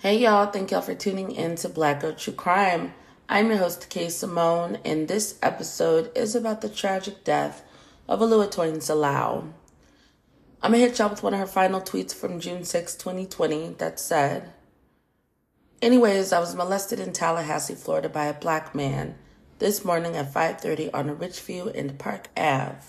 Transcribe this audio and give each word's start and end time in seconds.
Hey 0.00 0.18
y'all, 0.18 0.46
thank 0.46 0.70
y'all 0.70 0.80
for 0.80 0.94
tuning 0.94 1.32
in 1.32 1.56
to 1.56 1.68
Black 1.68 2.02
Girl 2.02 2.12
True 2.12 2.32
Crime. 2.32 2.94
I'm 3.28 3.48
your 3.48 3.56
host, 3.56 3.90
Kay 3.90 4.10
Simone, 4.10 4.78
and 4.84 5.08
this 5.08 5.36
episode 5.42 6.16
is 6.16 6.36
about 6.36 6.60
the 6.60 6.68
tragic 6.68 7.24
death 7.24 7.64
of 8.06 8.20
Oluwatoyin 8.20 8.76
Salau. 8.76 9.50
I'm 10.62 10.70
gonna 10.70 10.78
hit 10.78 11.00
y'all 11.00 11.08
with 11.08 11.24
one 11.24 11.34
of 11.34 11.40
her 11.40 11.48
final 11.48 11.80
tweets 11.80 12.14
from 12.14 12.38
June 12.38 12.62
6, 12.62 12.94
2020 12.94 13.74
that 13.78 13.98
said, 13.98 14.52
Anyways, 15.82 16.32
I 16.32 16.38
was 16.38 16.54
molested 16.54 17.00
in 17.00 17.12
Tallahassee, 17.12 17.74
Florida 17.74 18.08
by 18.08 18.26
a 18.26 18.34
black 18.34 18.76
man 18.76 19.16
this 19.58 19.84
morning 19.84 20.14
at 20.14 20.32
5.30 20.32 20.90
on 20.94 21.16
Richview 21.16 21.76
and 21.76 21.98
Park 21.98 22.28
Ave. 22.36 22.86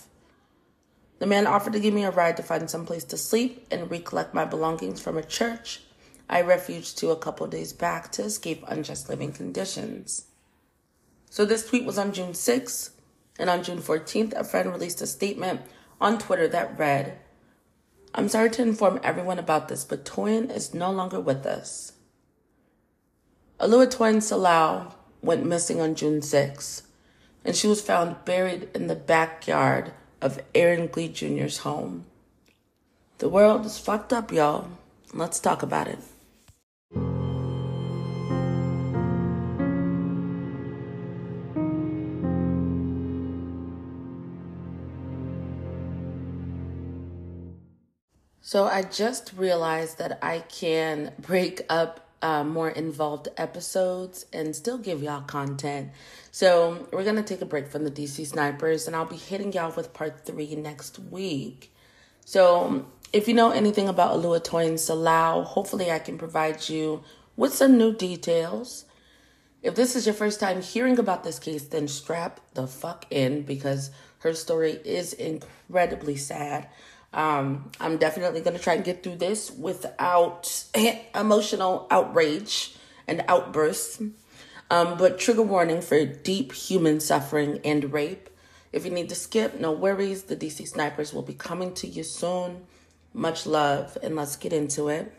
The 1.17 1.25
man 1.25 1.47
offered 1.47 1.73
to 1.73 1.79
give 1.79 1.95
me 1.95 2.03
a 2.03 2.11
ride 2.11 2.37
to 2.37 2.43
find 2.43 2.69
some 2.69 2.85
place 2.85 3.03
to 3.05 3.17
sleep 3.17 3.65
and 3.71 3.89
recollect 3.89 4.35
my 4.35 4.45
belongings 4.45 5.01
from 5.01 5.17
a 5.17 5.23
church 5.23 5.81
I 6.29 6.39
refuged 6.39 6.99
to 6.99 7.09
a 7.09 7.17
couple 7.17 7.47
days 7.47 7.73
back 7.73 8.11
to 8.13 8.23
escape 8.23 8.63
unjust 8.67 9.09
living 9.09 9.31
conditions. 9.31 10.27
So 11.29 11.43
this 11.43 11.67
tweet 11.67 11.85
was 11.85 11.97
on 11.97 12.13
June 12.13 12.33
6th, 12.33 12.91
and 13.39 13.49
on 13.49 13.63
June 13.63 13.79
14th, 13.79 14.33
a 14.33 14.43
friend 14.43 14.71
released 14.71 15.01
a 15.01 15.07
statement 15.07 15.61
on 15.99 16.19
Twitter 16.19 16.47
that 16.47 16.77
read, 16.77 17.17
I'm 18.13 18.29
sorry 18.29 18.49
to 18.51 18.61
inform 18.61 18.99
everyone 19.03 19.39
about 19.39 19.69
this, 19.69 19.83
but 19.83 20.05
Toyin 20.05 20.55
is 20.55 20.73
no 20.73 20.91
longer 20.91 21.19
with 21.19 21.45
us. 21.45 21.93
Oluwatoyin 23.59 24.17
Salau 24.17 24.93
went 25.21 25.45
missing 25.45 25.81
on 25.81 25.95
June 25.95 26.21
6th, 26.21 26.83
and 27.43 27.55
she 27.55 27.67
was 27.67 27.81
found 27.81 28.23
buried 28.25 28.69
in 28.75 28.87
the 28.87 28.95
backyard 28.95 29.93
of 30.21 30.39
Aaron 30.53 30.87
Glee 30.87 31.09
Jr.'s 31.09 31.59
home. 31.59 32.05
The 33.17 33.29
world 33.29 33.65
is 33.65 33.79
fucked 33.79 34.13
up, 34.13 34.31
y'all. 34.31 34.69
Let's 35.13 35.39
talk 35.39 35.63
about 35.63 35.87
it. 35.87 35.99
So 48.49 48.65
I 48.65 48.81
just 48.81 49.33
realized 49.37 49.99
that 49.99 50.17
I 50.23 50.39
can 50.39 51.13
break 51.19 51.61
up 51.69 52.09
uh, 52.23 52.43
more 52.43 52.71
involved 52.71 53.27
episodes 53.37 54.25
and 54.33 54.55
still 54.55 54.79
give 54.79 55.03
y'all 55.03 55.21
content. 55.21 55.91
So 56.31 56.87
we're 56.91 57.03
gonna 57.03 57.21
take 57.21 57.43
a 57.43 57.45
break 57.45 57.67
from 57.67 57.83
the 57.83 57.91
DC 57.91 58.25
snipers, 58.25 58.87
and 58.87 58.95
I'll 58.95 59.05
be 59.05 59.17
hitting 59.17 59.53
y'all 59.53 59.71
with 59.75 59.93
part 59.93 60.25
three 60.25 60.55
next 60.55 60.97
week. 60.97 61.71
So 62.25 62.87
if 63.13 63.27
you 63.27 63.35
know 63.35 63.51
anything 63.51 63.87
about 63.87 64.17
Oluwatoyin 64.17 64.79
Salau, 64.79 65.45
hopefully 65.45 65.91
I 65.91 65.99
can 65.99 66.17
provide 66.17 66.69
you 66.69 67.03
with 67.35 67.53
some 67.53 67.77
new 67.77 67.93
details. 67.93 68.85
If 69.61 69.75
this 69.75 69.95
is 69.95 70.07
your 70.07 70.15
first 70.15 70.39
time 70.39 70.63
hearing 70.63 70.97
about 70.97 71.23
this 71.23 71.37
case, 71.37 71.65
then 71.65 71.87
strap 71.87 72.39
the 72.55 72.65
fuck 72.65 73.05
in 73.11 73.43
because 73.43 73.91
her 74.21 74.33
story 74.33 74.71
is 74.83 75.13
incredibly 75.13 76.15
sad. 76.15 76.67
Um, 77.13 77.71
I'm 77.79 77.97
definitely 77.97 78.41
going 78.41 78.55
to 78.55 78.61
try 78.61 78.75
and 78.75 78.83
get 78.83 79.03
through 79.03 79.15
this 79.15 79.51
without 79.51 80.65
emotional 81.15 81.87
outrage 81.89 82.75
and 83.07 83.23
outbursts. 83.27 84.01
Um, 84.71 84.97
but 84.97 85.19
trigger 85.19 85.41
warning 85.41 85.81
for 85.81 86.05
deep 86.05 86.53
human 86.53 86.99
suffering 86.99 87.59
and 87.65 87.91
rape. 87.91 88.29
If 88.71 88.85
you 88.85 88.91
need 88.91 89.09
to 89.09 89.15
skip, 89.15 89.59
no 89.59 89.71
worries. 89.71 90.23
The 90.23 90.35
DC 90.35 90.67
snipers 90.67 91.11
will 91.11 91.23
be 91.23 91.33
coming 91.33 91.73
to 91.75 91.87
you 91.87 92.03
soon. 92.03 92.67
Much 93.11 93.47
love, 93.47 93.97
and 94.03 94.15
let's 94.15 94.35
get 94.35 94.53
into 94.53 94.87
it. 94.87 95.11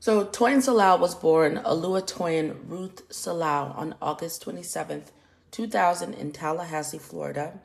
So, 0.00 0.24
Toyin 0.24 0.58
Salau 0.58 0.98
was 0.98 1.14
born 1.14 1.56
Oluwatoyin 1.56 2.56
Ruth 2.66 3.06
Salau 3.10 3.76
on 3.76 3.94
August 4.00 4.44
27th, 4.46 5.10
2000, 5.50 6.14
in 6.14 6.32
Tallahassee, 6.32 6.98
Florida. 6.98 7.60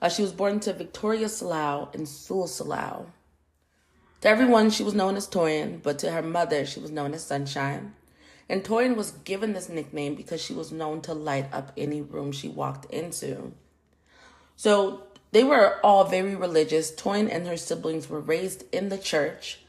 Uh, 0.00 0.08
she 0.08 0.22
was 0.22 0.32
born 0.32 0.60
to 0.60 0.72
Victoria 0.72 1.26
Salau 1.26 1.94
and 1.94 2.08
Sewell 2.08 2.46
Salau. 2.46 3.06
To 4.20 4.28
everyone, 4.28 4.70
she 4.70 4.82
was 4.82 4.94
known 4.94 5.16
as 5.16 5.28
Toyin, 5.28 5.82
but 5.82 5.98
to 5.98 6.10
her 6.10 6.22
mother, 6.22 6.64
she 6.64 6.80
was 6.80 6.90
known 6.90 7.12
as 7.14 7.24
Sunshine. 7.24 7.94
And 8.48 8.62
Toyin 8.62 8.96
was 8.96 9.12
given 9.12 9.52
this 9.52 9.68
nickname 9.68 10.14
because 10.14 10.42
she 10.42 10.52
was 10.52 10.72
known 10.72 11.00
to 11.02 11.14
light 11.14 11.52
up 11.52 11.72
any 11.76 12.00
room 12.00 12.32
she 12.32 12.48
walked 12.48 12.86
into. 12.92 13.52
So 14.56 15.04
they 15.32 15.44
were 15.44 15.78
all 15.84 16.04
very 16.04 16.34
religious. 16.34 16.92
Toyin 16.92 17.28
and 17.30 17.46
her 17.46 17.56
siblings 17.56 18.08
were 18.08 18.20
raised 18.20 18.64
in 18.72 18.88
the 18.88 18.98
church. 18.98 19.60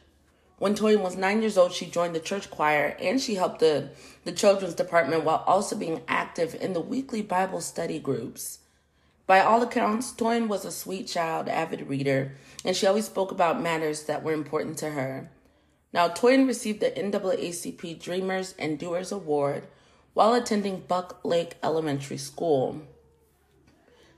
When 0.58 0.76
Toyin 0.76 1.02
was 1.02 1.18
nine 1.18 1.42
years 1.42 1.58
old, 1.58 1.74
she 1.74 1.86
joined 1.86 2.16
the 2.16 2.20
church 2.20 2.50
choir 2.50 2.96
and 3.02 3.20
she 3.20 3.36
helped 3.36 3.60
the, 3.60 3.90
the 4.24 4.32
children's 4.32 4.74
department 4.74 5.26
while 5.26 5.44
also 5.48 5.76
being 5.76 6.02
active 6.08 6.56
in 6.56 6.74
the 6.74 6.80
weekly 6.80 7.22
Bible 7.22 7.60
study 7.60 8.00
groups. 8.00 8.60
By 9.28 9.40
all 9.40 9.64
accounts, 9.64 10.12
Toyin 10.12 10.48
was 10.48 10.66
a 10.66 10.72
sweet 10.72 11.08
child, 11.08 11.50
avid 11.50 11.88
reader, 11.88 12.34
and 12.64 12.76
she 12.76 12.86
always 12.86 13.06
spoke 13.06 13.32
about 13.32 13.62
matters 13.62 14.04
that 14.04 14.24
were 14.24 14.34
important 14.34 14.78
to 14.80 14.92
her. 14.92 15.32
Now, 15.92 16.10
Toyin 16.10 16.46
received 16.46 16.80
the 16.80 16.92
NAACP 16.92 18.00
Dreamers 18.02 18.54
and 18.60 18.78
Doers 18.78 19.12
Award 19.12 19.64
while 20.14 20.34
attending 20.34 20.82
Buck 20.82 21.20
Lake 21.24 21.56
Elementary 21.64 22.18
School. 22.18 22.82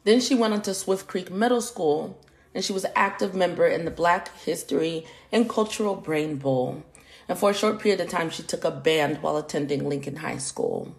Then 0.03 0.19
she 0.19 0.35
went 0.35 0.53
on 0.53 0.61
to 0.63 0.73
Swift 0.73 1.07
Creek 1.07 1.31
Middle 1.31 1.61
School, 1.61 2.19
and 2.53 2.63
she 2.63 2.73
was 2.73 2.83
an 2.83 2.93
active 2.95 3.35
member 3.35 3.67
in 3.67 3.85
the 3.85 3.91
Black 3.91 4.35
History 4.39 5.05
and 5.31 5.49
Cultural 5.49 5.95
Brain 5.95 6.37
Bowl. 6.37 6.83
And 7.29 7.37
for 7.37 7.51
a 7.51 7.53
short 7.53 7.79
period 7.79 8.01
of 8.01 8.09
time, 8.09 8.29
she 8.29 8.43
took 8.43 8.63
a 8.63 8.71
band 8.71 9.21
while 9.21 9.37
attending 9.37 9.87
Lincoln 9.87 10.17
High 10.17 10.37
School. 10.37 10.95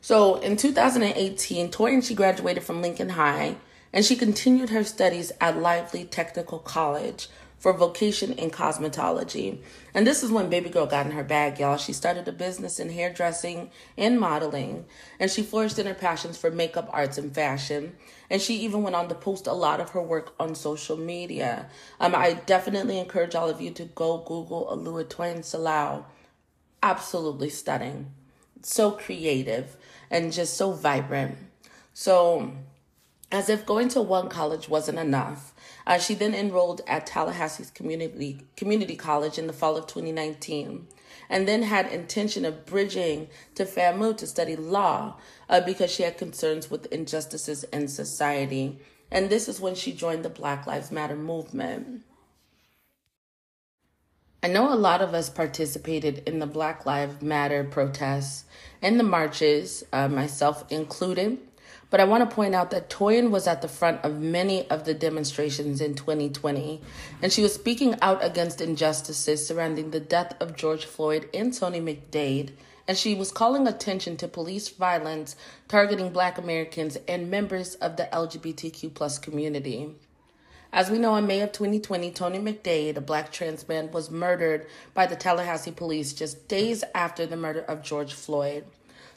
So 0.00 0.36
in 0.36 0.56
2018, 0.56 1.70
Toyin 1.70 2.04
she 2.04 2.14
graduated 2.14 2.62
from 2.62 2.82
Lincoln 2.82 3.10
High 3.10 3.56
and 3.92 4.04
she 4.04 4.16
continued 4.16 4.70
her 4.70 4.84
studies 4.84 5.32
at 5.40 5.60
Lively 5.60 6.04
Technical 6.04 6.58
College 6.58 7.28
for 7.58 7.72
vocation 7.72 8.32
in 8.34 8.50
cosmetology. 8.50 9.58
And 9.92 10.06
this 10.06 10.22
is 10.22 10.30
when 10.30 10.48
baby 10.48 10.70
girl 10.70 10.86
got 10.86 11.06
in 11.06 11.12
her 11.12 11.24
bag, 11.24 11.58
y'all. 11.58 11.76
She 11.76 11.92
started 11.92 12.28
a 12.28 12.32
business 12.32 12.78
in 12.78 12.90
hairdressing 12.90 13.70
and 13.96 14.20
modeling, 14.20 14.86
and 15.18 15.30
she 15.30 15.42
flourished 15.42 15.78
in 15.78 15.86
her 15.86 15.94
passions 15.94 16.38
for 16.38 16.50
makeup 16.50 16.88
arts 16.92 17.18
and 17.18 17.34
fashion. 17.34 17.96
And 18.30 18.40
she 18.40 18.56
even 18.58 18.82
went 18.82 18.94
on 18.94 19.08
to 19.08 19.14
post 19.14 19.46
a 19.46 19.52
lot 19.52 19.80
of 19.80 19.90
her 19.90 20.02
work 20.02 20.34
on 20.38 20.54
social 20.54 20.96
media. 20.96 21.68
Um, 21.98 22.14
I 22.14 22.34
definitely 22.34 22.98
encourage 22.98 23.34
all 23.34 23.48
of 23.48 23.60
you 23.60 23.72
to 23.72 23.86
go 23.86 24.18
Google 24.18 24.68
Oluwatoyin 24.70 25.38
Salau. 25.38 26.04
Absolutely 26.82 27.50
stunning. 27.50 28.12
So 28.62 28.92
creative 28.92 29.76
and 30.10 30.32
just 30.32 30.56
so 30.56 30.72
vibrant. 30.72 31.36
So, 31.94 32.52
as 33.30 33.48
if 33.48 33.66
going 33.66 33.88
to 33.90 34.00
one 34.00 34.28
college 34.28 34.68
wasn't 34.68 34.98
enough, 34.98 35.52
uh, 35.86 35.98
she 35.98 36.14
then 36.14 36.34
enrolled 36.34 36.80
at 36.86 37.06
Tallahassee's 37.06 37.70
community 37.70 38.46
community 38.56 38.96
college 38.96 39.38
in 39.38 39.46
the 39.46 39.52
fall 39.52 39.76
of 39.76 39.86
2019, 39.86 40.86
and 41.28 41.48
then 41.48 41.62
had 41.62 41.92
intention 41.92 42.44
of 42.44 42.64
bridging 42.64 43.28
to 43.54 43.64
FAMU 43.64 44.16
to 44.16 44.26
study 44.26 44.56
law 44.56 45.16
uh, 45.48 45.60
because 45.60 45.90
she 45.90 46.02
had 46.02 46.16
concerns 46.16 46.70
with 46.70 46.86
injustices 46.92 47.64
in 47.64 47.88
society. 47.88 48.78
And 49.10 49.30
this 49.30 49.48
is 49.48 49.60
when 49.60 49.74
she 49.74 49.92
joined 49.92 50.24
the 50.24 50.30
Black 50.30 50.66
Lives 50.66 50.90
Matter 50.90 51.16
movement. 51.16 52.02
I 54.40 54.46
know 54.46 54.72
a 54.72 54.76
lot 54.76 55.02
of 55.02 55.14
us 55.14 55.28
participated 55.28 56.22
in 56.24 56.38
the 56.38 56.46
Black 56.46 56.86
Lives 56.86 57.20
Matter 57.20 57.64
protests 57.64 58.44
and 58.80 58.96
the 58.96 59.04
marches, 59.04 59.82
uh, 59.92 60.06
myself 60.06 60.64
included. 60.70 61.38
But 61.90 61.98
I 61.98 62.04
want 62.04 62.28
to 62.28 62.36
point 62.36 62.54
out 62.54 62.70
that 62.70 62.88
Toyin 62.88 63.30
was 63.30 63.48
at 63.48 63.62
the 63.62 63.68
front 63.68 64.04
of 64.04 64.20
many 64.20 64.70
of 64.70 64.84
the 64.84 64.94
demonstrations 64.94 65.80
in 65.80 65.96
2020, 65.96 66.80
and 67.20 67.32
she 67.32 67.42
was 67.42 67.52
speaking 67.52 67.96
out 68.00 68.24
against 68.24 68.60
injustices 68.60 69.44
surrounding 69.44 69.90
the 69.90 69.98
death 69.98 70.34
of 70.38 70.54
George 70.54 70.84
Floyd 70.84 71.28
and 71.34 71.52
Tony 71.52 71.80
McDade, 71.80 72.50
and 72.86 72.96
she 72.96 73.16
was 73.16 73.32
calling 73.32 73.66
attention 73.66 74.16
to 74.18 74.28
police 74.28 74.68
violence 74.68 75.34
targeting 75.66 76.10
Black 76.10 76.38
Americans 76.38 76.96
and 77.08 77.28
members 77.28 77.74
of 77.76 77.96
the 77.96 78.08
LGBTQ 78.12 78.94
plus 78.94 79.18
community. 79.18 79.96
As 80.70 80.90
we 80.90 80.98
know, 80.98 81.16
in 81.16 81.26
May 81.26 81.40
of 81.40 81.52
2020, 81.52 82.10
Tony 82.10 82.38
McDade, 82.38 82.96
a 82.96 83.00
black 83.00 83.32
trans 83.32 83.66
man, 83.68 83.90
was 83.90 84.10
murdered 84.10 84.66
by 84.92 85.06
the 85.06 85.16
Tallahassee 85.16 85.70
police 85.70 86.12
just 86.12 86.46
days 86.46 86.84
after 86.94 87.24
the 87.24 87.38
murder 87.38 87.60
of 87.60 87.82
George 87.82 88.12
Floyd. 88.12 88.64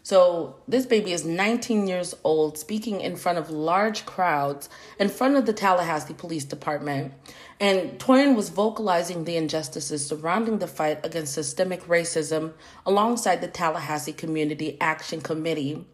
So, 0.01 0.56
this 0.68 0.86
baby 0.86 1.12
is 1.12 1.25
19 1.25 1.88
years 1.88 2.15
old, 2.24 2.57
speaking 2.57 3.01
in 3.01 3.18
front 3.18 3.38
of 3.38 3.51
large 3.51 4.06
crowds 4.06 4.69
in 4.98 5.09
front 5.09 5.36
of 5.36 5.45
the 5.45 5.53
Tallahassee 5.53 6.13
Police 6.13 6.45
Department. 6.45 7.13
And 7.59 8.00
Toyin 8.00 8.36
was 8.36 8.50
vocalizing 8.50 9.25
the 9.25 9.36
injustices 9.36 10.06
surrounding 10.06 10.57
the 10.59 10.68
fight 10.68 11.06
against 11.06 11.33
systemic 11.33 11.83
racism 11.83 12.54
alongside 12.86 13.42
the 13.42 13.47
Tallahassee 13.47 14.13
Community 14.13 14.77
Action 14.80 15.21
Committee. 15.21 15.86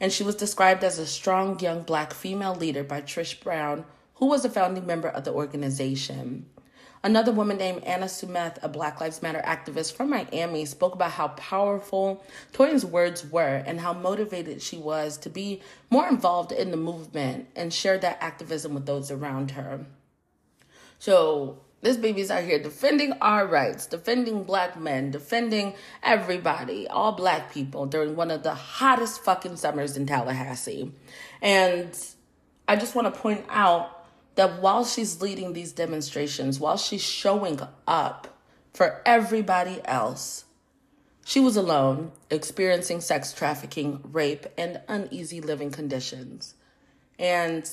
And 0.00 0.12
she 0.12 0.24
was 0.24 0.34
described 0.34 0.84
as 0.84 0.98
a 0.98 1.06
strong 1.06 1.58
young 1.60 1.82
black 1.84 2.12
female 2.12 2.54
leader 2.54 2.82
by 2.82 3.00
Trish 3.00 3.42
Brown, 3.42 3.86
who 4.14 4.26
was 4.26 4.44
a 4.44 4.50
founding 4.50 4.86
member 4.86 5.08
of 5.08 5.24
the 5.24 5.32
organization. 5.32 6.46
Another 7.04 7.32
woman 7.32 7.58
named 7.58 7.84
Anna 7.84 8.06
Sumeth, 8.06 8.56
a 8.62 8.68
Black 8.68 8.98
Lives 8.98 9.20
Matter 9.20 9.42
activist 9.44 9.94
from 9.94 10.08
Miami, 10.08 10.64
spoke 10.64 10.94
about 10.94 11.10
how 11.10 11.28
powerful 11.28 12.24
Toyin's 12.54 12.86
words 12.86 13.26
were 13.26 13.62
and 13.66 13.78
how 13.78 13.92
motivated 13.92 14.62
she 14.62 14.78
was 14.78 15.18
to 15.18 15.28
be 15.28 15.60
more 15.90 16.08
involved 16.08 16.50
in 16.50 16.70
the 16.70 16.78
movement 16.78 17.48
and 17.54 17.74
share 17.74 17.98
that 17.98 18.16
activism 18.22 18.72
with 18.72 18.86
those 18.86 19.10
around 19.10 19.50
her. 19.50 19.84
So, 20.98 21.58
this 21.82 21.98
baby's 21.98 22.30
out 22.30 22.44
here 22.44 22.58
defending 22.58 23.12
our 23.20 23.46
rights, 23.46 23.84
defending 23.84 24.44
black 24.44 24.80
men, 24.80 25.10
defending 25.10 25.74
everybody, 26.02 26.88
all 26.88 27.12
black 27.12 27.52
people 27.52 27.84
during 27.84 28.16
one 28.16 28.30
of 28.30 28.42
the 28.42 28.54
hottest 28.54 29.22
fucking 29.22 29.56
summers 29.56 29.94
in 29.94 30.06
Tallahassee. 30.06 30.90
And 31.42 31.94
I 32.66 32.76
just 32.76 32.94
want 32.94 33.12
to 33.12 33.20
point 33.20 33.44
out 33.50 34.03
that 34.34 34.60
while 34.60 34.84
she's 34.84 35.20
leading 35.20 35.52
these 35.52 35.72
demonstrations, 35.72 36.58
while 36.58 36.76
she's 36.76 37.02
showing 37.02 37.60
up 37.86 38.38
for 38.72 39.00
everybody 39.06 39.80
else, 39.84 40.44
she 41.24 41.40
was 41.40 41.56
alone, 41.56 42.12
experiencing 42.30 43.00
sex 43.00 43.32
trafficking, 43.32 44.00
rape, 44.04 44.46
and 44.58 44.80
uneasy 44.88 45.40
living 45.40 45.70
conditions. 45.70 46.54
And 47.18 47.68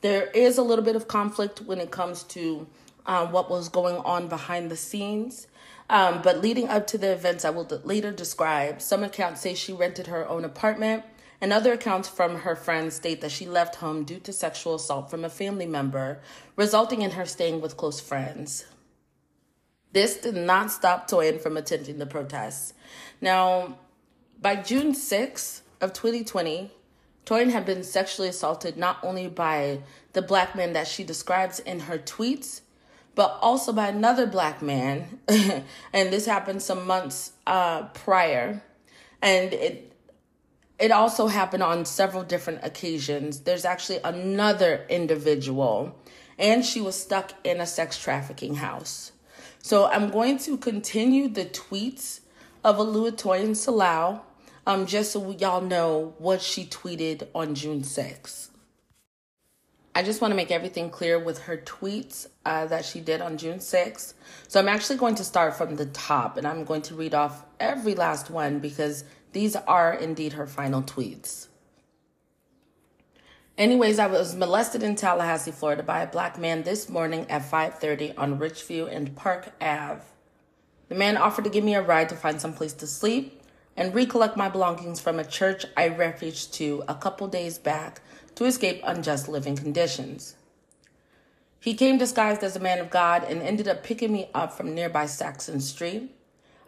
there 0.00 0.26
is 0.28 0.58
a 0.58 0.62
little 0.62 0.84
bit 0.84 0.96
of 0.96 1.06
conflict 1.06 1.60
when 1.60 1.78
it 1.78 1.90
comes 1.90 2.22
to 2.24 2.66
uh, 3.06 3.26
what 3.26 3.50
was 3.50 3.68
going 3.68 3.96
on 3.96 4.28
behind 4.28 4.70
the 4.70 4.76
scenes. 4.76 5.46
Um, 5.88 6.20
but 6.22 6.40
leading 6.40 6.68
up 6.68 6.88
to 6.88 6.98
the 6.98 7.12
events 7.12 7.44
I 7.44 7.50
will 7.50 7.66
later 7.84 8.10
describe, 8.10 8.82
some 8.82 9.04
accounts 9.04 9.42
say 9.42 9.54
she 9.54 9.72
rented 9.72 10.08
her 10.08 10.28
own 10.28 10.44
apartment 10.44 11.04
and 11.40 11.52
other 11.52 11.72
accounts 11.72 12.08
from 12.08 12.40
her 12.40 12.56
friends 12.56 12.94
state 12.94 13.20
that 13.20 13.30
she 13.30 13.46
left 13.46 13.76
home 13.76 14.04
due 14.04 14.20
to 14.20 14.32
sexual 14.32 14.74
assault 14.74 15.10
from 15.10 15.24
a 15.24 15.28
family 15.30 15.66
member, 15.66 16.20
resulting 16.56 17.02
in 17.02 17.12
her 17.12 17.26
staying 17.26 17.60
with 17.60 17.76
close 17.76 18.00
friends. 18.00 18.64
This 19.92 20.16
did 20.16 20.34
not 20.34 20.70
stop 20.70 21.08
Toyin 21.08 21.40
from 21.40 21.56
attending 21.56 21.98
the 21.98 22.06
protests. 22.06 22.74
Now, 23.20 23.78
by 24.40 24.56
June 24.56 24.92
6th 24.92 25.62
of 25.80 25.92
2020, 25.92 26.70
Toyin 27.24 27.50
had 27.50 27.66
been 27.66 27.82
sexually 27.82 28.28
assaulted 28.28 28.76
not 28.76 28.98
only 29.02 29.28
by 29.28 29.80
the 30.12 30.22
black 30.22 30.54
man 30.54 30.74
that 30.74 30.86
she 30.86 31.02
describes 31.02 31.58
in 31.60 31.80
her 31.80 31.98
tweets, 31.98 32.60
but 33.14 33.38
also 33.40 33.72
by 33.72 33.88
another 33.88 34.26
black 34.26 34.62
man. 34.62 35.18
and 35.28 36.12
this 36.12 36.26
happened 36.26 36.62
some 36.62 36.86
months 36.86 37.32
uh, 37.46 37.84
prior. 37.88 38.62
And 39.22 39.52
it 39.54 39.92
it 40.78 40.90
also 40.90 41.26
happened 41.26 41.62
on 41.62 41.84
several 41.84 42.22
different 42.22 42.60
occasions. 42.62 43.40
There's 43.40 43.64
actually 43.64 43.98
another 44.04 44.84
individual, 44.88 45.96
and 46.38 46.64
she 46.64 46.80
was 46.80 47.00
stuck 47.00 47.32
in 47.44 47.60
a 47.60 47.66
sex 47.66 47.98
trafficking 47.98 48.56
house. 48.56 49.12
So 49.62 49.86
I'm 49.86 50.10
going 50.10 50.38
to 50.40 50.56
continue 50.58 51.28
the 51.28 51.46
tweets 51.46 52.20
of 52.62 52.76
Oluwatoyin 52.76 53.50
Salau, 53.50 54.20
um, 54.66 54.86
just 54.86 55.12
so 55.12 55.30
y'all 55.30 55.60
know 55.60 56.14
what 56.18 56.42
she 56.42 56.64
tweeted 56.66 57.26
on 57.34 57.54
June 57.54 57.82
6th. 57.82 58.50
I 59.96 60.02
just 60.02 60.20
want 60.20 60.32
to 60.32 60.36
make 60.36 60.50
everything 60.50 60.90
clear 60.90 61.18
with 61.18 61.44
her 61.44 61.56
tweets 61.56 62.26
uh, 62.44 62.66
that 62.66 62.84
she 62.84 63.00
did 63.00 63.22
on 63.22 63.38
June 63.38 63.60
6th. 63.60 64.12
So 64.46 64.60
I'm 64.60 64.68
actually 64.68 64.98
going 64.98 65.14
to 65.14 65.24
start 65.24 65.56
from 65.56 65.76
the 65.76 65.86
top 65.86 66.36
and 66.36 66.46
I'm 66.46 66.64
going 66.64 66.82
to 66.82 66.94
read 66.94 67.14
off 67.14 67.46
every 67.58 67.94
last 67.94 68.28
one 68.28 68.58
because 68.58 69.04
these 69.32 69.56
are 69.56 69.92
indeed 69.92 70.34
her 70.34 70.46
final 70.46 70.82
tweets. 70.82 71.48
Anyways, 73.58 73.98
I 73.98 74.06
was 74.06 74.34
molested 74.34 74.82
in 74.82 74.96
Tallahassee, 74.96 75.50
Florida 75.50 75.82
by 75.82 76.02
a 76.02 76.06
black 76.06 76.38
man 76.38 76.62
this 76.62 76.88
morning 76.88 77.24
at 77.30 77.50
5:30 77.50 78.12
on 78.18 78.38
Richview 78.38 78.94
and 78.94 79.16
Park 79.16 79.52
Ave. 79.60 80.02
The 80.88 80.94
man 80.94 81.16
offered 81.16 81.44
to 81.44 81.50
give 81.50 81.64
me 81.64 81.74
a 81.74 81.82
ride 81.82 82.08
to 82.10 82.16
find 82.16 82.40
some 82.40 82.52
place 82.52 82.74
to 82.74 82.86
sleep 82.86 83.42
and 83.76 83.94
recollect 83.94 84.36
my 84.36 84.48
belongings 84.48 85.00
from 85.00 85.18
a 85.18 85.24
church 85.24 85.66
I 85.76 85.86
refuged 85.86 86.54
to 86.54 86.84
a 86.88 86.94
couple 86.94 87.28
days 87.28 87.58
back 87.58 88.00
to 88.36 88.44
escape 88.44 88.80
unjust 88.84 89.28
living 89.28 89.56
conditions. 89.56 90.36
He 91.60 91.74
came 91.74 91.98
disguised 91.98 92.44
as 92.44 92.56
a 92.56 92.60
man 92.60 92.78
of 92.78 92.90
God 92.90 93.24
and 93.24 93.42
ended 93.42 93.68
up 93.68 93.82
picking 93.82 94.12
me 94.12 94.28
up 94.34 94.52
from 94.52 94.74
nearby 94.74 95.06
Saxon 95.06 95.60
Street. 95.60 96.15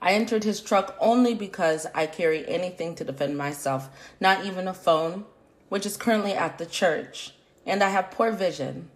I 0.00 0.12
entered 0.12 0.44
his 0.44 0.60
truck 0.60 0.96
only 1.00 1.34
because 1.34 1.86
I 1.94 2.06
carry 2.06 2.48
anything 2.48 2.94
to 2.96 3.04
defend 3.04 3.36
myself, 3.36 3.88
not 4.20 4.44
even 4.44 4.68
a 4.68 4.74
phone, 4.74 5.24
which 5.68 5.84
is 5.84 5.96
currently 5.96 6.32
at 6.32 6.58
the 6.58 6.66
church, 6.66 7.34
and 7.66 7.82
I 7.82 7.90
have 7.90 8.10
poor 8.10 8.30
vision. 8.30 8.90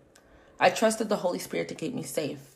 I 0.61 0.71
trusted 0.71 1.09
the 1.09 1.17
Holy 1.17 1.39
Spirit 1.39 1.69
to 1.69 1.75
keep 1.75 1.93
me 1.93 2.05
safe. 2.05 2.53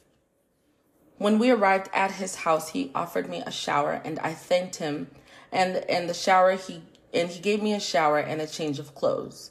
When 1.19 1.39
we 1.39 1.51
arrived 1.51 1.89
at 1.95 2.13
his 2.13 2.37
house, 2.37 2.71
he 2.71 2.91
offered 2.95 3.29
me 3.29 3.43
a 3.45 3.51
shower 3.51 4.01
and 4.05 4.19
I 4.21 4.33
thanked 4.33 4.77
him 4.77 5.11
and 5.51 5.77
in 5.89 6.07
the 6.07 6.15
shower 6.15 6.53
he 6.57 6.83
and 7.15 7.31
he 7.31 7.41
gave 7.41 7.63
me 7.63 7.73
a 7.73 7.81
shower 7.81 8.19
and 8.19 8.41
a 8.41 8.47
change 8.47 8.79
of 8.79 8.95
clothes. 8.95 9.51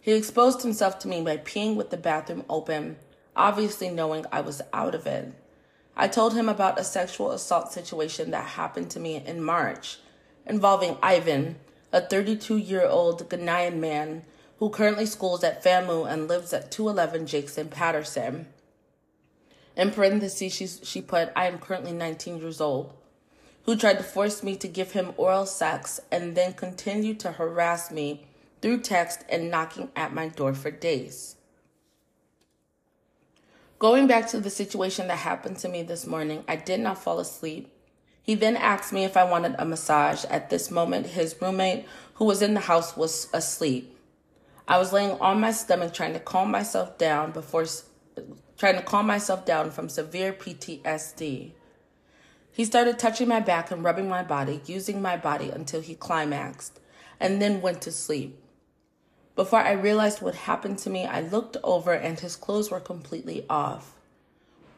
He 0.00 0.12
exposed 0.12 0.62
himself 0.62 0.98
to 1.00 1.08
me 1.08 1.22
by 1.22 1.36
peeing 1.36 1.76
with 1.76 1.90
the 1.90 1.96
bathroom 1.96 2.44
open, 2.48 2.96
obviously 3.36 3.88
knowing 3.88 4.26
I 4.32 4.40
was 4.40 4.60
out 4.72 4.94
of 4.94 5.06
it. 5.06 5.32
I 6.00 6.06
told 6.06 6.34
him 6.34 6.48
about 6.48 6.78
a 6.78 6.84
sexual 6.84 7.32
assault 7.32 7.72
situation 7.72 8.30
that 8.30 8.50
happened 8.50 8.88
to 8.92 9.00
me 9.00 9.16
in 9.16 9.42
March 9.42 9.98
involving 10.46 10.96
Ivan, 11.02 11.56
a 11.92 12.00
32 12.00 12.56
year 12.56 12.86
old 12.86 13.28
Ghanaian 13.28 13.78
man 13.78 14.22
who 14.60 14.70
currently 14.70 15.06
schools 15.06 15.42
at 15.42 15.62
FAMU 15.64 16.08
and 16.08 16.28
lives 16.28 16.52
at 16.52 16.70
211 16.70 17.26
Jackson 17.26 17.68
Patterson. 17.68 18.46
In 19.76 19.90
parentheses, 19.90 20.54
she, 20.54 20.66
she 20.66 21.02
put, 21.02 21.32
I 21.34 21.46
am 21.46 21.58
currently 21.58 21.92
19 21.92 22.38
years 22.38 22.60
old, 22.60 22.92
who 23.64 23.76
tried 23.76 23.98
to 23.98 24.04
force 24.04 24.42
me 24.42 24.54
to 24.56 24.68
give 24.68 24.92
him 24.92 25.14
oral 25.16 25.46
sex 25.46 26.00
and 26.12 26.36
then 26.36 26.52
continued 26.52 27.18
to 27.20 27.32
harass 27.32 27.90
me 27.90 28.26
through 28.62 28.80
text 28.80 29.24
and 29.28 29.50
knocking 29.50 29.90
at 29.96 30.14
my 30.14 30.28
door 30.28 30.54
for 30.54 30.70
days. 30.70 31.36
Going 33.78 34.08
back 34.08 34.26
to 34.28 34.40
the 34.40 34.50
situation 34.50 35.06
that 35.06 35.18
happened 35.18 35.58
to 35.58 35.68
me 35.68 35.84
this 35.84 36.04
morning, 36.04 36.42
I 36.48 36.56
did 36.56 36.80
not 36.80 36.98
fall 36.98 37.20
asleep. 37.20 37.72
He 38.20 38.34
then 38.34 38.56
asked 38.56 38.92
me 38.92 39.04
if 39.04 39.16
I 39.16 39.22
wanted 39.22 39.54
a 39.56 39.64
massage. 39.64 40.24
At 40.24 40.50
this 40.50 40.68
moment, 40.68 41.06
his 41.06 41.36
roommate, 41.40 41.86
who 42.14 42.24
was 42.24 42.42
in 42.42 42.54
the 42.54 42.60
house, 42.60 42.96
was 42.96 43.28
asleep. 43.32 43.96
I 44.66 44.78
was 44.78 44.92
laying 44.92 45.12
on 45.20 45.40
my 45.40 45.52
stomach 45.52 45.94
trying 45.94 46.12
to 46.14 46.20
calm 46.20 46.50
myself 46.50 46.98
down 46.98 47.30
before 47.30 47.66
trying 48.56 48.74
to 48.74 48.82
calm 48.82 49.06
myself 49.06 49.46
down 49.46 49.70
from 49.70 49.88
severe 49.88 50.32
PTSD. 50.32 51.52
He 52.50 52.64
started 52.64 52.98
touching 52.98 53.28
my 53.28 53.38
back 53.38 53.70
and 53.70 53.84
rubbing 53.84 54.08
my 54.08 54.24
body, 54.24 54.60
using 54.66 55.00
my 55.00 55.16
body 55.16 55.50
until 55.50 55.80
he 55.80 55.94
climaxed, 55.94 56.80
and 57.20 57.40
then 57.40 57.62
went 57.62 57.80
to 57.82 57.92
sleep. 57.92 58.42
Before 59.38 59.60
I 59.60 59.70
realized 59.70 60.20
what 60.20 60.34
happened 60.34 60.78
to 60.78 60.90
me, 60.90 61.06
I 61.06 61.20
looked 61.20 61.56
over 61.62 61.92
and 61.92 62.18
his 62.18 62.34
clothes 62.34 62.72
were 62.72 62.80
completely 62.80 63.46
off. 63.48 63.94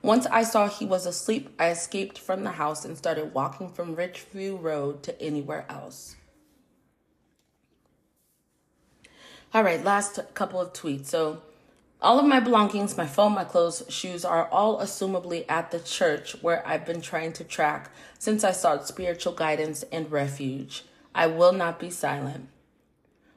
Once 0.03 0.27
I 0.27 0.43
saw 0.43 0.69
he 0.69 0.85
was 0.85 1.07
asleep, 1.07 1.49
I 1.59 1.71
escaped 1.71 2.19
from 2.19 2.45
the 2.45 2.51
house 2.51 2.85
and 2.85 2.95
started 2.95 3.33
walking 3.33 3.71
from 3.71 3.97
Richview 3.97 4.63
Road 4.63 5.03
to 5.05 5.19
anywhere 5.19 5.65
else. 5.71 6.17
All 9.55 9.65
right, 9.65 9.83
last 9.83 10.21
couple 10.35 10.61
of 10.61 10.75
tweets. 10.75 11.07
So, 11.07 11.41
all 12.03 12.19
of 12.19 12.27
my 12.27 12.39
belongings, 12.39 12.99
my 12.99 13.07
phone, 13.07 13.33
my 13.33 13.45
clothes, 13.45 13.83
shoes 13.89 14.27
are 14.27 14.47
all 14.51 14.79
assumably 14.81 15.47
at 15.49 15.71
the 15.71 15.81
church 15.81 16.37
where 16.43 16.63
I've 16.69 16.85
been 16.85 17.01
trying 17.01 17.33
to 17.33 17.45
track 17.45 17.91
since 18.19 18.45
I 18.45 18.53
sought 18.53 18.87
spiritual 18.87 19.33
guidance 19.33 19.85
and 19.91 20.13
refuge. 20.13 20.85
I 21.15 21.29
will 21.29 21.53
not 21.53 21.81
be 21.81 21.89
silent 21.89 22.51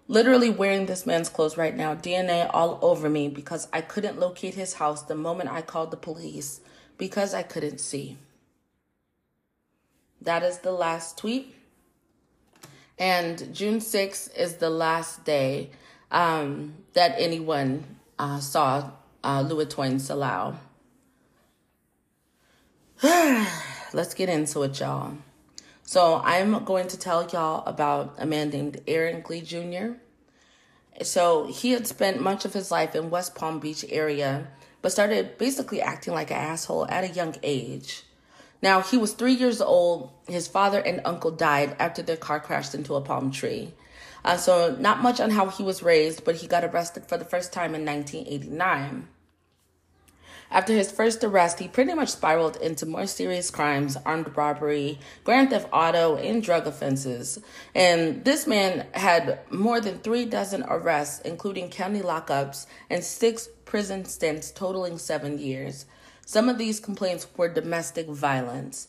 literally 0.07 0.49
wearing 0.49 0.85
this 0.85 1.05
man's 1.05 1.29
clothes 1.29 1.57
right 1.57 1.75
now, 1.75 1.95
DNA 1.95 2.49
all 2.53 2.79
over 2.81 3.09
me 3.09 3.29
because 3.29 3.67
I 3.71 3.81
couldn't 3.81 4.19
locate 4.19 4.53
his 4.53 4.75
house 4.75 5.03
the 5.03 5.15
moment 5.15 5.49
I 5.51 5.61
called 5.61 5.91
the 5.91 5.97
police 5.97 6.61
because 6.97 7.33
I 7.33 7.43
couldn't 7.43 7.79
see. 7.79 8.17
That 10.21 10.43
is 10.43 10.59
the 10.59 10.71
last 10.71 11.17
tweet. 11.17 11.55
And 12.97 13.53
June 13.53 13.79
6th 13.79 14.35
is 14.37 14.55
the 14.55 14.69
last 14.69 15.25
day 15.25 15.71
um, 16.11 16.75
that 16.93 17.15
anyone 17.17 17.83
uh, 18.19 18.39
saw 18.39 18.91
uh, 19.23 19.43
Toyin 19.43 19.99
Salau. 19.99 20.55
Let's 23.93 24.13
get 24.13 24.29
into 24.29 24.63
it, 24.63 24.79
y'all. 24.79 25.17
So 25.83 26.21
I'm 26.23 26.63
going 26.63 26.87
to 26.87 26.97
tell 26.97 27.27
y'all 27.27 27.65
about 27.65 28.15
a 28.17 28.25
man 28.25 28.49
named 28.49 28.81
Aaron 28.87 29.21
Glee 29.21 29.41
Jr. 29.41 29.93
So 31.01 31.47
he 31.47 31.71
had 31.71 31.87
spent 31.87 32.21
much 32.21 32.45
of 32.45 32.53
his 32.53 32.71
life 32.71 32.95
in 32.95 33.09
West 33.09 33.35
Palm 33.35 33.59
Beach 33.59 33.85
area, 33.89 34.47
but 34.81 34.91
started 34.91 35.37
basically 35.37 35.81
acting 35.81 36.13
like 36.13 36.31
an 36.31 36.37
asshole 36.37 36.87
at 36.87 37.03
a 37.03 37.13
young 37.13 37.35
age. 37.43 38.03
Now 38.61 38.81
he 38.81 38.97
was 38.97 39.13
three 39.13 39.33
years 39.33 39.61
old. 39.61 40.11
His 40.27 40.47
father 40.47 40.79
and 40.79 41.01
uncle 41.03 41.31
died 41.31 41.75
after 41.79 42.01
their 42.01 42.17
car 42.17 42.39
crashed 42.39 42.73
into 42.73 42.95
a 42.95 43.01
palm 43.01 43.29
tree. 43.31 43.73
Uh, 44.23 44.37
so 44.37 44.77
not 44.79 45.01
much 45.01 45.19
on 45.19 45.31
how 45.31 45.49
he 45.49 45.63
was 45.63 45.83
raised, 45.83 46.23
but 46.23 46.35
he 46.35 46.47
got 46.47 46.63
arrested 46.63 47.05
for 47.05 47.17
the 47.17 47.25
first 47.25 47.51
time 47.51 47.75
in 47.75 47.85
1989. 47.85 49.09
After 50.53 50.71
his 50.71 50.91
first 50.91 51.23
arrest, 51.23 51.57
he 51.57 51.67
pretty 51.67 51.95
much 51.95 52.09
spiraled 52.09 52.57
into 52.57 52.85
more 52.85 53.07
serious 53.07 53.49
crimes, 53.49 53.97
armed 54.05 54.37
robbery, 54.37 54.99
grand 55.23 55.49
theft 55.49 55.67
auto, 55.73 56.15
and 56.15 56.43
drug 56.43 56.67
offenses. 56.67 57.39
And 57.73 58.23
this 58.23 58.45
man 58.45 58.85
had 58.91 59.39
more 59.49 59.81
than 59.81 59.97
three 59.97 60.25
dozen 60.25 60.63
arrests, 60.67 61.21
including 61.21 61.69
county 61.69 62.01
lockups 62.01 62.67
and 62.87 63.03
six 63.03 63.49
prison 63.65 64.05
stints 64.05 64.51
totaling 64.51 64.99
seven 64.99 65.39
years. 65.39 65.87
Some 66.23 66.47
of 66.47 66.59
these 66.59 66.79
complaints 66.79 67.25
were 67.35 67.49
domestic 67.49 68.07
violence. 68.07 68.87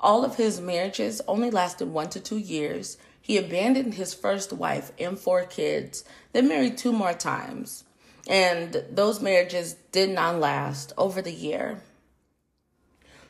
All 0.00 0.24
of 0.24 0.34
his 0.34 0.60
marriages 0.60 1.22
only 1.28 1.48
lasted 1.48 1.86
one 1.86 2.10
to 2.10 2.18
two 2.18 2.38
years. 2.38 2.98
He 3.22 3.38
abandoned 3.38 3.94
his 3.94 4.14
first 4.14 4.52
wife 4.52 4.90
and 4.98 5.16
four 5.16 5.44
kids, 5.44 6.04
then 6.32 6.48
married 6.48 6.76
two 6.76 6.92
more 6.92 7.14
times. 7.14 7.83
And 8.26 8.84
those 8.90 9.20
marriages 9.20 9.74
did 9.92 10.10
not 10.10 10.40
last 10.40 10.92
over 10.96 11.20
the 11.20 11.32
year. 11.32 11.82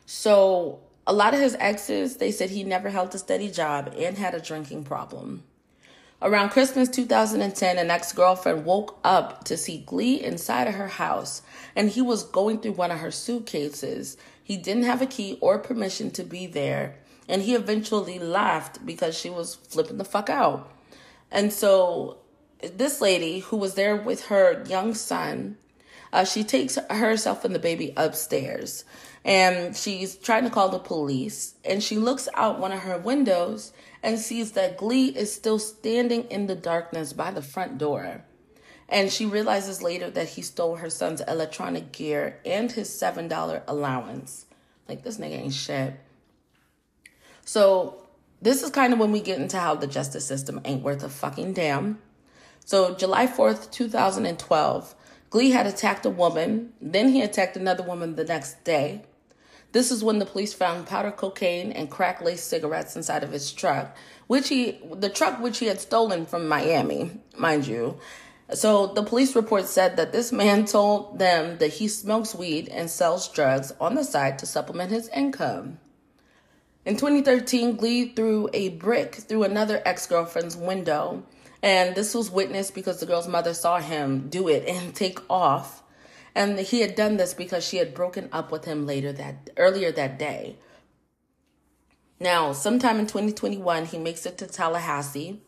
So, 0.05 0.79
a 1.07 1.13
lot 1.13 1.33
of 1.33 1.39
his 1.39 1.55
exes, 1.59 2.17
they 2.17 2.31
said 2.31 2.49
he 2.49 2.63
never 2.63 2.89
held 2.89 3.13
a 3.13 3.17
steady 3.17 3.51
job 3.51 3.93
and 3.97 4.17
had 4.17 4.33
a 4.33 4.39
drinking 4.39 4.83
problem. 4.83 5.43
Around 6.21 6.49
Christmas 6.49 6.89
2010, 6.89 7.77
an 7.77 7.91
ex 7.91 8.13
girlfriend 8.13 8.65
woke 8.65 8.97
up 9.03 9.43
to 9.43 9.57
see 9.57 9.83
Glee 9.85 10.23
inside 10.23 10.67
of 10.67 10.75
her 10.75 10.87
house, 10.87 11.41
and 11.75 11.89
he 11.89 12.01
was 12.01 12.23
going 12.23 12.59
through 12.59 12.71
one 12.71 12.89
of 12.89 12.99
her 12.99 13.11
suitcases. 13.11 14.17
He 14.41 14.57
didn't 14.57 14.83
have 14.83 15.01
a 15.01 15.07
key 15.07 15.37
or 15.41 15.59
permission 15.59 16.11
to 16.11 16.23
be 16.23 16.47
there, 16.47 16.95
and 17.27 17.41
he 17.41 17.53
eventually 17.53 18.17
left 18.17 18.85
because 18.85 19.17
she 19.17 19.29
was 19.29 19.55
flipping 19.55 19.97
the 19.97 20.05
fuck 20.05 20.29
out. 20.29 20.71
And 21.31 21.51
so 21.51 22.17
this 22.61 23.01
lady 23.01 23.39
who 23.39 23.57
was 23.57 23.75
there 23.75 23.95
with 23.95 24.27
her 24.27 24.63
young 24.67 24.93
son, 24.93 25.57
uh, 26.13 26.23
she 26.23 26.43
takes 26.43 26.77
herself 26.89 27.45
and 27.45 27.53
the 27.53 27.59
baby 27.59 27.93
upstairs 27.97 28.85
and 29.25 29.75
she's 29.75 30.15
trying 30.15 30.43
to 30.43 30.51
call 30.51 30.69
the 30.69 30.77
police. 30.77 31.55
And 31.65 31.81
she 31.81 31.97
looks 31.97 32.29
out 32.35 32.59
one 32.59 32.71
of 32.71 32.79
her 32.81 32.99
windows 32.99 33.73
and 34.03 34.19
sees 34.19 34.51
that 34.51 34.77
Glee 34.77 35.07
is 35.07 35.33
still 35.33 35.57
standing 35.57 36.25
in 36.25 36.45
the 36.45 36.55
darkness 36.55 37.11
by 37.11 37.31
the 37.31 37.41
front 37.41 37.79
door. 37.79 38.23
And 38.87 39.11
she 39.11 39.25
realizes 39.25 39.81
later 39.81 40.11
that 40.11 40.29
he 40.29 40.43
stole 40.43 40.75
her 40.75 40.91
son's 40.91 41.21
electronic 41.21 41.91
gear 41.91 42.39
and 42.45 42.71
his 42.71 42.87
$7 42.89 43.63
allowance. 43.67 44.45
Like, 44.87 45.03
this 45.03 45.17
nigga 45.17 45.39
ain't 45.39 45.53
shit. 45.55 45.95
So, 47.43 48.03
this 48.43 48.61
is 48.61 48.69
kind 48.69 48.93
of 48.93 48.99
when 48.99 49.11
we 49.11 49.21
get 49.21 49.39
into 49.39 49.59
how 49.59 49.73
the 49.73 49.87
justice 49.87 50.27
system 50.27 50.61
ain't 50.65 50.83
worth 50.83 51.03
a 51.03 51.09
fucking 51.09 51.53
damn. 51.53 51.99
So, 52.65 52.95
July 52.95 53.27
4th, 53.27 53.71
2012, 53.71 54.95
Glee 55.29 55.51
had 55.51 55.67
attacked 55.67 56.05
a 56.05 56.09
woman. 56.09 56.73
Then 56.81 57.09
he 57.09 57.21
attacked 57.21 57.55
another 57.55 57.83
woman 57.83 58.15
the 58.15 58.25
next 58.25 58.63
day. 58.63 59.03
This 59.71 59.91
is 59.91 60.03
when 60.03 60.17
the 60.17 60.25
police 60.25 60.53
found 60.53 60.87
powder 60.87 61.11
cocaine 61.11 61.71
and 61.71 61.91
crack 61.91 62.21
laced 62.21 62.47
cigarettes 62.47 62.95
inside 62.95 63.23
of 63.23 63.31
his 63.31 63.51
truck, 63.51 63.95
which 64.25 64.49
he, 64.49 64.79
the 64.91 65.09
truck 65.09 65.39
which 65.39 65.59
he 65.59 65.67
had 65.67 65.79
stolen 65.79 66.25
from 66.25 66.47
Miami, 66.47 67.11
mind 67.37 67.67
you. 67.67 67.99
So 68.53 68.87
the 68.87 69.03
police 69.03 69.35
report 69.35 69.65
said 69.65 69.97
that 69.97 70.11
this 70.11 70.31
man 70.31 70.65
told 70.65 71.19
them 71.19 71.57
that 71.59 71.73
he 71.73 71.87
smokes 71.87 72.33
weed 72.33 72.69
and 72.69 72.89
sells 72.89 73.27
drugs 73.27 73.73
on 73.79 73.93
the 73.93 74.03
side 74.03 74.39
to 74.39 74.45
supplement 74.45 74.91
his 74.91 75.09
income. 75.09 75.79
In 76.85 76.95
2013, 76.95 77.75
Glee 77.75 78.13
threw 78.13 78.49
a 78.53 78.69
brick 78.69 79.15
through 79.15 79.43
another 79.43 79.83
ex 79.85 80.07
girlfriend's 80.07 80.55
window 80.55 81.23
and 81.61 81.95
this 81.95 82.13
was 82.13 82.31
witnessed 82.31 82.75
because 82.75 82.99
the 82.99 83.05
girl's 83.05 83.27
mother 83.27 83.53
saw 83.53 83.79
him 83.79 84.29
do 84.29 84.47
it 84.47 84.67
and 84.67 84.93
take 84.93 85.19
off. 85.29 85.83
And 86.33 86.59
he 86.59 86.81
had 86.81 86.95
done 86.95 87.17
this 87.17 87.33
because 87.33 87.65
she 87.65 87.77
had 87.77 87.93
broken 87.93 88.29
up 88.31 88.51
with 88.51 88.65
him 88.65 88.85
later 88.85 89.13
that 89.13 89.49
earlier 89.57 89.91
that 89.93 90.19
day. 90.19 90.57
Now, 92.19 92.53
sometime 92.53 92.99
in 92.99 93.07
2021, 93.07 93.85
he 93.85 93.97
makes 93.97 94.25
it 94.25 94.37
to 94.37 94.47
Tallahassee, 94.47 95.41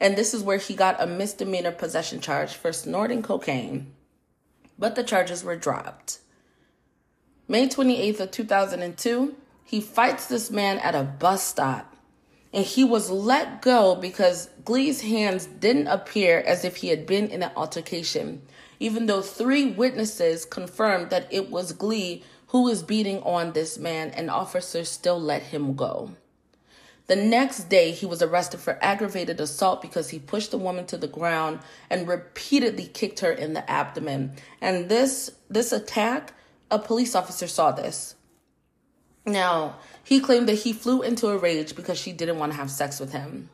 and 0.00 0.16
this 0.16 0.34
is 0.34 0.42
where 0.42 0.58
he 0.58 0.74
got 0.74 1.00
a 1.00 1.06
misdemeanor 1.06 1.72
possession 1.72 2.20
charge 2.20 2.54
for 2.54 2.72
snorting 2.72 3.22
cocaine. 3.22 3.92
But 4.78 4.94
the 4.94 5.04
charges 5.04 5.42
were 5.42 5.56
dropped. 5.56 6.18
May 7.48 7.68
28th 7.68 8.20
of 8.20 8.30
2002, 8.30 9.36
he 9.64 9.80
fights 9.80 10.26
this 10.26 10.50
man 10.50 10.78
at 10.78 10.94
a 10.94 11.02
bus 11.02 11.42
stop 11.42 11.95
and 12.56 12.64
he 12.64 12.82
was 12.82 13.10
let 13.10 13.60
go 13.60 13.94
because 13.94 14.48
Glee's 14.64 15.02
hands 15.02 15.44
didn't 15.44 15.88
appear 15.88 16.40
as 16.40 16.64
if 16.64 16.76
he 16.76 16.88
had 16.88 17.06
been 17.06 17.28
in 17.28 17.42
an 17.42 17.50
altercation, 17.54 18.40
even 18.80 19.04
though 19.04 19.20
three 19.20 19.66
witnesses 19.66 20.46
confirmed 20.46 21.10
that 21.10 21.28
it 21.30 21.50
was 21.50 21.72
Glee 21.72 22.24
who 22.48 22.62
was 22.62 22.82
beating 22.82 23.22
on 23.24 23.52
this 23.52 23.76
man, 23.76 24.08
and 24.10 24.30
officers 24.30 24.88
still 24.88 25.20
let 25.20 25.42
him 25.42 25.74
go. 25.74 26.12
The 27.08 27.16
next 27.16 27.68
day, 27.68 27.90
he 27.90 28.06
was 28.06 28.22
arrested 28.22 28.60
for 28.60 28.78
aggravated 28.82 29.38
assault 29.38 29.82
because 29.82 30.08
he 30.08 30.18
pushed 30.18 30.50
the 30.50 30.58
woman 30.58 30.86
to 30.86 30.96
the 30.96 31.06
ground 31.06 31.60
and 31.90 32.08
repeatedly 32.08 32.86
kicked 32.86 33.20
her 33.20 33.32
in 33.32 33.52
the 33.52 33.70
abdomen. 33.70 34.32
And 34.62 34.88
this 34.88 35.30
this 35.50 35.72
attack, 35.72 36.32
a 36.70 36.78
police 36.78 37.14
officer 37.14 37.48
saw 37.48 37.70
this. 37.72 38.14
Now, 39.26 39.76
he 40.04 40.20
claimed 40.20 40.48
that 40.48 40.60
he 40.60 40.72
flew 40.72 41.02
into 41.02 41.28
a 41.28 41.36
rage 41.36 41.74
because 41.74 41.98
she 41.98 42.12
didn't 42.12 42.38
want 42.38 42.52
to 42.52 42.58
have 42.58 42.70
sex 42.70 43.00
with 43.00 43.12
him. 43.12 43.50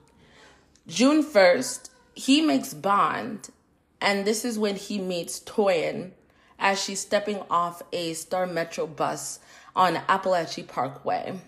June 0.87 1.25
1st, 1.25 1.89
he 2.15 2.43
makes 2.43 2.75
bond, 2.75 3.49
and 4.01 4.27
this 4.27 4.45
is 4.45 4.59
when 4.59 4.77
he 4.77 4.99
meets 4.99 5.41
Toyin 5.41 6.11
as 6.59 6.83
she's 6.83 7.01
stepping 7.01 7.41
off 7.51 7.83
a 7.93 8.13
Star 8.13 8.47
Metro 8.47 8.87
bus 8.87 9.41
on 9.75 9.95
Apalachee 9.95 10.67
Parkway. 10.69 11.41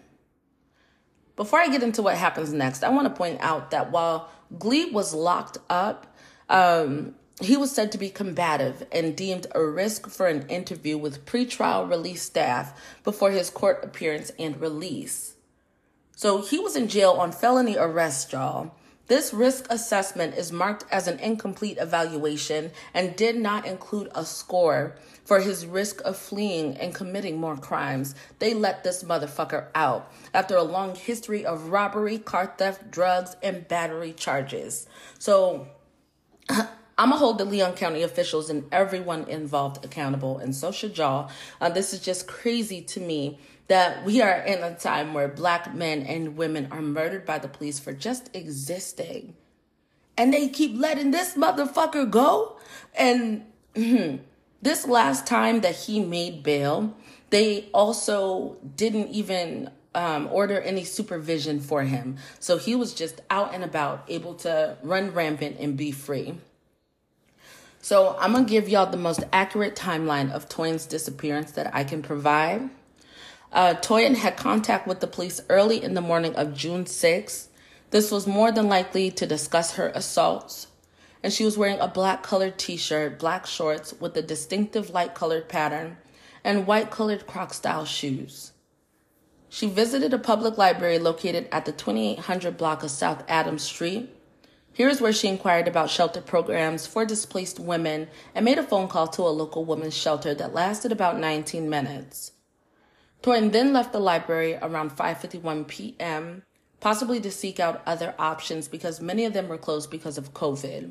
Before 1.37 1.59
I 1.59 1.69
get 1.69 1.83
into 1.83 2.03
what 2.03 2.17
happens 2.17 2.53
next, 2.53 2.83
I 2.83 2.89
want 2.89 3.07
to 3.09 3.15
point 3.15 3.41
out 3.41 3.73
that 3.73 3.91
while 3.91 4.31
Glee 4.59 4.91
was 4.91 5.13
locked 5.13 5.59
up, 5.69 6.17
um, 6.49 7.15
he 7.45 7.57
was 7.57 7.73
said 7.73 7.91
to 7.93 7.99
be 7.99 8.11
combative 8.11 8.87
and 8.93 9.17
deemed 9.17 9.47
a 9.55 9.65
risk 9.65 10.09
for 10.09 10.27
an 10.27 10.47
interview 10.49 10.97
with 10.99 11.27
pretrial 11.27 11.89
release 11.89 12.23
staff 12.23 12.79
before 13.03 13.31
his 13.31 13.51
court 13.51 13.83
appearance 13.83 14.31
and 14.39 14.61
release. 14.61 15.35
So 16.17 16.43
he 16.43 16.59
was 16.59 16.77
in 16.77 16.89
jail 16.89 17.13
on 17.13 17.33
felony 17.33 17.77
arrest, 17.77 18.33
y'all. 18.33 18.75
This 19.07 19.35
risk 19.35 19.67
assessment 19.69 20.35
is 20.35 20.51
marked 20.51 20.87
as 20.91 21.07
an 21.07 21.19
incomplete 21.19 21.77
evaluation 21.79 22.71
and 22.95 23.17
did 23.17 23.37
not 23.37 23.67
include 23.67 24.09
a 24.15 24.25
score 24.25 24.97
for 25.25 25.41
his 25.41 25.67
risk 25.67 26.01
of 26.05 26.17
fleeing 26.17 26.77
and 26.79 26.95
committing 26.95 27.39
more 27.39 27.57
crimes. 27.57 28.15
They 28.39 28.55
let 28.55 28.83
this 28.83 29.05
motherfucker 29.05 29.67
out 29.75 30.11
after 30.33 30.57
a 30.57 30.63
long 30.63 30.95
history 30.95 31.45
of 31.45 31.69
robbery, 31.69 32.19
car 32.19 32.55
theft, 32.57 32.91
drugs, 32.91 33.37
and 33.43 33.69
battery 33.69 34.15
charges. 34.15 34.87
So 35.19 35.67
I'm 36.97 37.11
gonna 37.11 37.19
hold 37.19 37.39
the 37.39 37.45
Leon 37.45 37.75
County 37.75 38.03
officials 38.03 38.51
and 38.51 38.65
everyone 38.71 39.25
involved 39.29 39.85
accountable, 39.85 40.39
and 40.39 40.55
so 40.55 40.71
should 40.71 40.97
y'all. 40.97 41.31
Uh, 41.61 41.69
this 41.69 41.93
is 41.93 42.01
just 42.01 42.27
crazy 42.27 42.83
to 42.83 43.01
me 43.01 43.39
that 43.67 44.05
we 44.05 44.21
are 44.21 44.41
in 44.41 44.63
a 44.63 44.75
time 44.75 45.15
where 45.15 45.29
black 45.29 45.75
men 45.75 46.03
and 46.03 46.37
women 46.37 46.69
are 46.71 46.83
murdered 46.83 47.25
by 47.25 47.39
the 47.39 47.49
police 47.49 47.79
for 47.79 47.93
just 47.93 48.35
existing. 48.35 49.35
And 50.17 50.33
they 50.33 50.49
keep 50.49 50.79
letting 50.79 51.11
this 51.11 51.35
motherfucker 51.35 52.09
go. 52.11 52.57
And 52.95 53.45
this 54.63 54.87
last 54.87 55.27
time 55.27 55.63
that 55.63 55.75
he 55.75 56.01
made 56.01 56.43
bail, 56.43 56.95
they 57.31 57.69
also 57.73 58.57
didn't 58.77 59.09
even 59.09 59.71
um, 59.95 60.29
order 60.31 60.61
any 60.61 60.85
supervision 60.85 61.59
for 61.59 61.83
him. 61.83 62.19
So 62.39 62.59
he 62.59 62.77
was 62.77 62.95
just 62.95 63.23
out 63.31 63.55
and 63.55 63.65
about, 63.65 64.05
able 64.09 64.35
to 64.37 64.77
run 64.83 65.13
rampant 65.13 65.57
and 65.59 65.77
be 65.77 65.91
free. 65.91 66.39
So 67.85 68.17
I'm 68.19 68.33
to 68.35 68.45
give 68.45 68.67
y'all 68.67 68.91
the 68.91 68.97
most 68.97 69.25
accurate 69.31 69.77
timeline 69.77 70.33
of 70.33 70.49
Toyin's 70.49 70.87
disappearance 70.87 71.51
that 71.51 71.75
I 71.75 71.85
can 71.85 72.01
provide. 72.01 72.71
Uh, 73.53 73.75
Toyin 73.75 74.15
had 74.15 74.39
contact 74.39 74.87
with 74.87 75.01
the 75.01 75.07
police 75.07 75.43
early 75.51 75.85
in 75.85 75.93
the 75.93 76.01
morning 76.01 76.35
of 76.35 76.55
June 76.55 76.87
6th. 76.87 77.49
This 77.91 78.11
was 78.11 78.27
more 78.27 78.51
than 78.51 78.71
likely 78.71 79.11
to 79.11 79.27
discuss 79.27 79.75
her 79.75 79.89
assaults. 79.95 80.69
And 81.23 81.31
she 81.31 81.45
was 81.45 81.59
wearing 81.59 81.79
a 81.79 81.87
black 81.87 82.23
colored 82.23 82.57
t 82.57 82.79
shirt, 82.79 83.19
black 83.19 83.45
shorts 83.45 83.93
with 84.01 84.17
a 84.17 84.23
distinctive 84.23 84.89
light 84.89 85.15
colored 85.15 85.51
pattern, 85.51 85.99
and 86.43 86.67
white 86.67 86.91
colored 86.91 87.27
croc 87.27 87.53
style 87.53 87.85
shoes. 87.85 88.53
She 89.51 89.69
visited 89.69 90.15
a 90.15 90.19
public 90.19 90.57
library 90.57 90.99
located 90.99 91.49
at 91.53 91.67
the 91.67 91.73
2800 91.73 92.57
block 92.57 92.83
of 92.83 92.91
South 92.91 93.23
Adams 93.29 93.63
Street 93.63 94.09
Here's 94.75 95.01
where 95.01 95.13
she 95.13 95.29
inquired 95.29 95.69
about 95.69 95.89
shelter 95.89 96.21
programs 96.21 96.85
for 96.85 97.05
displaced 97.05 97.61
women 97.61 98.09
and 98.35 98.45
made 98.45 98.59
a 98.59 98.63
phone 98.65 98.89
call 98.89 99.07
to 99.07 99.23
a 99.23 99.31
local 99.31 99.65
women's 99.65 99.97
shelter 99.97 100.35
that 100.35 100.53
lasted 100.53 100.91
about 100.91 101.17
19 101.17 101.71
minutes. 101.71 102.33
Toyin 103.23 103.53
then 103.53 103.73
left 103.73 103.93
the 103.93 104.01
library 104.01 104.57
around 104.61 104.91
5:51 104.97 105.69
p.m., 105.69 106.43
possibly 106.81 107.21
to 107.21 107.31
seek 107.31 107.61
out 107.61 107.83
other 107.87 108.17
options 108.19 108.67
because 108.67 109.01
many 109.01 109.25
of 109.25 109.33
them 109.33 109.47
were 109.47 109.57
closed 109.57 109.93
because 109.93 110.19
of 110.19 110.35
COVID. 110.35 110.91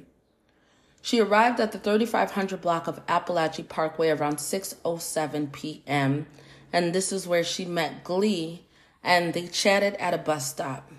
She 1.01 1.19
arrived 1.19 1.59
at 1.59 1.73
the 1.73 1.77
3500 1.77 2.61
block 2.61 2.87
of 2.87 3.05
Apalachee 3.07 3.67
Parkway 3.67 4.11
around 4.11 4.37
6:07 4.37 5.51
p.m. 5.51 6.27
and 6.71 6.95
this 6.95 7.11
is 7.11 7.27
where 7.27 7.43
she 7.43 7.65
met 7.65 8.05
Glee 8.05 8.65
and 9.03 9.33
they 9.33 9.47
chatted 9.47 9.95
at 9.95 10.13
a 10.13 10.17
bus 10.17 10.49
stop. 10.49 10.89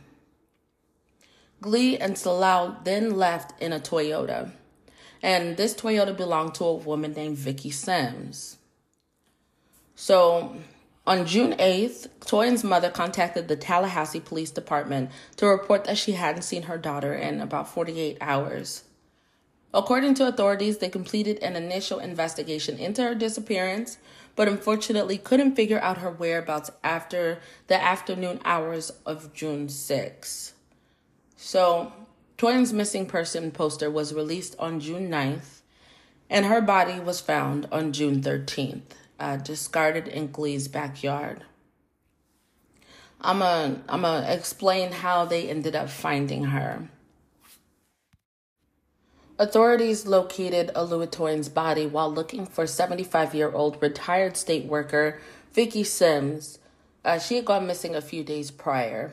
Glee 1.61 1.96
and 1.96 2.14
Salau 2.14 2.84
then 2.84 3.16
left 3.16 3.61
in 3.61 3.73
a 3.73 3.80
Toyota. 3.80 4.52
And 5.23 5.56
this 5.56 5.75
Toyota 5.75 6.16
belonged 6.16 6.54
to 6.56 6.64
a 6.64 6.75
woman 6.75 7.12
named 7.12 7.38
Vicky 7.38 7.70
Sims. 7.70 8.58
So 9.94 10.56
on 11.06 11.26
June 11.26 11.52
8th, 11.58 12.08
Toyin's 12.20 12.64
mother 12.64 12.90
contacted 12.90 13.49
the 13.49 13.56
Tallahassee 13.56 14.20
Police 14.20 14.50
Department 14.50 15.11
to 15.37 15.46
report 15.46 15.84
that 15.84 15.99
she 15.99 16.12
hadn't 16.12 16.42
seen 16.42 16.62
her 16.62 16.78
daughter 16.78 17.12
in 17.14 17.42
about 17.42 17.68
48 17.68 18.16
hours. 18.23 18.84
According 19.75 20.14
to 20.14 20.28
authorities, 20.28 20.78
they 20.78 20.88
completed 20.88 21.40
an 21.40 21.56
initial 21.56 21.99
investigation 21.99 22.78
into 22.78 23.02
her 23.02 23.14
disappearance, 23.14 23.99
but 24.34 24.49
unfortunately 24.49 25.18
couldn't 25.18 25.56
figure 25.56 25.80
out 25.80 25.99
her 25.99 26.11
whereabouts 26.11 26.70
after 26.82 27.40
the 27.66 27.82
afternoon 27.82 28.40
hours 28.44 28.90
of 29.04 29.34
June 29.34 29.68
6. 29.68 30.53
So, 31.46 31.92
Toyin's 32.38 32.72
missing 32.72 33.04
person 33.04 33.50
poster 33.50 33.90
was 33.90 34.14
released 34.14 34.56
on 34.58 34.80
June 34.80 35.10
9th, 35.10 35.60
and 36.30 36.46
her 36.46 36.62
body 36.62 36.98
was 36.98 37.20
found 37.20 37.68
on 37.70 37.92
June 37.92 38.22
13th, 38.22 38.96
uh, 39.20 39.36
discarded 39.36 40.08
in 40.08 40.32
Glee's 40.32 40.68
backyard. 40.68 41.44
I'm 43.20 43.40
gonna 43.40 43.82
I'm 43.90 44.00
to 44.00 44.32
explain 44.32 44.90
how 44.92 45.26
they 45.26 45.50
ended 45.50 45.76
up 45.76 45.90
finding 45.90 46.44
her. 46.44 46.88
Authorities 49.38 50.06
located 50.06 50.72
Oluwatoyin's 50.74 51.50
body 51.50 51.84
while 51.84 52.10
looking 52.10 52.46
for 52.46 52.66
75 52.66 53.34
year 53.34 53.52
old 53.52 53.82
retired 53.82 54.38
state 54.38 54.64
worker 54.64 55.20
Vicky 55.52 55.84
Sims. 55.84 56.58
Uh, 57.04 57.18
she 57.18 57.36
had 57.36 57.44
gone 57.44 57.66
missing 57.66 57.94
a 57.94 58.00
few 58.00 58.24
days 58.24 58.50
prior. 58.50 59.12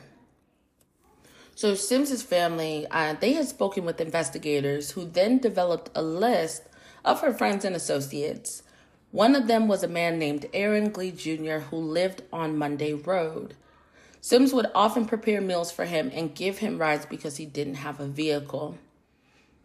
So 1.55 1.75
Sims's 1.75 2.23
family, 2.23 2.87
uh, 2.89 3.15
they 3.19 3.33
had 3.33 3.47
spoken 3.47 3.85
with 3.85 4.01
investigators 4.01 4.91
who 4.91 5.05
then 5.05 5.37
developed 5.37 5.89
a 5.93 6.01
list 6.01 6.63
of 7.03 7.21
her 7.21 7.33
friends 7.33 7.65
and 7.65 7.75
associates. 7.75 8.63
One 9.11 9.35
of 9.35 9.47
them 9.47 9.67
was 9.67 9.83
a 9.83 9.87
man 9.87 10.17
named 10.17 10.45
Aaron 10.53 10.89
Glee 10.89 11.11
Jr., 11.11 11.59
who 11.69 11.77
lived 11.77 12.23
on 12.31 12.57
Monday 12.57 12.93
Road. 12.93 13.55
Sims 14.21 14.53
would 14.53 14.67
often 14.73 15.05
prepare 15.05 15.41
meals 15.41 15.71
for 15.71 15.85
him 15.85 16.11
and 16.13 16.35
give 16.35 16.59
him 16.59 16.77
rides 16.77 17.05
because 17.05 17.37
he 17.37 17.45
didn't 17.45 17.75
have 17.75 17.99
a 17.99 18.07
vehicle. 18.07 18.77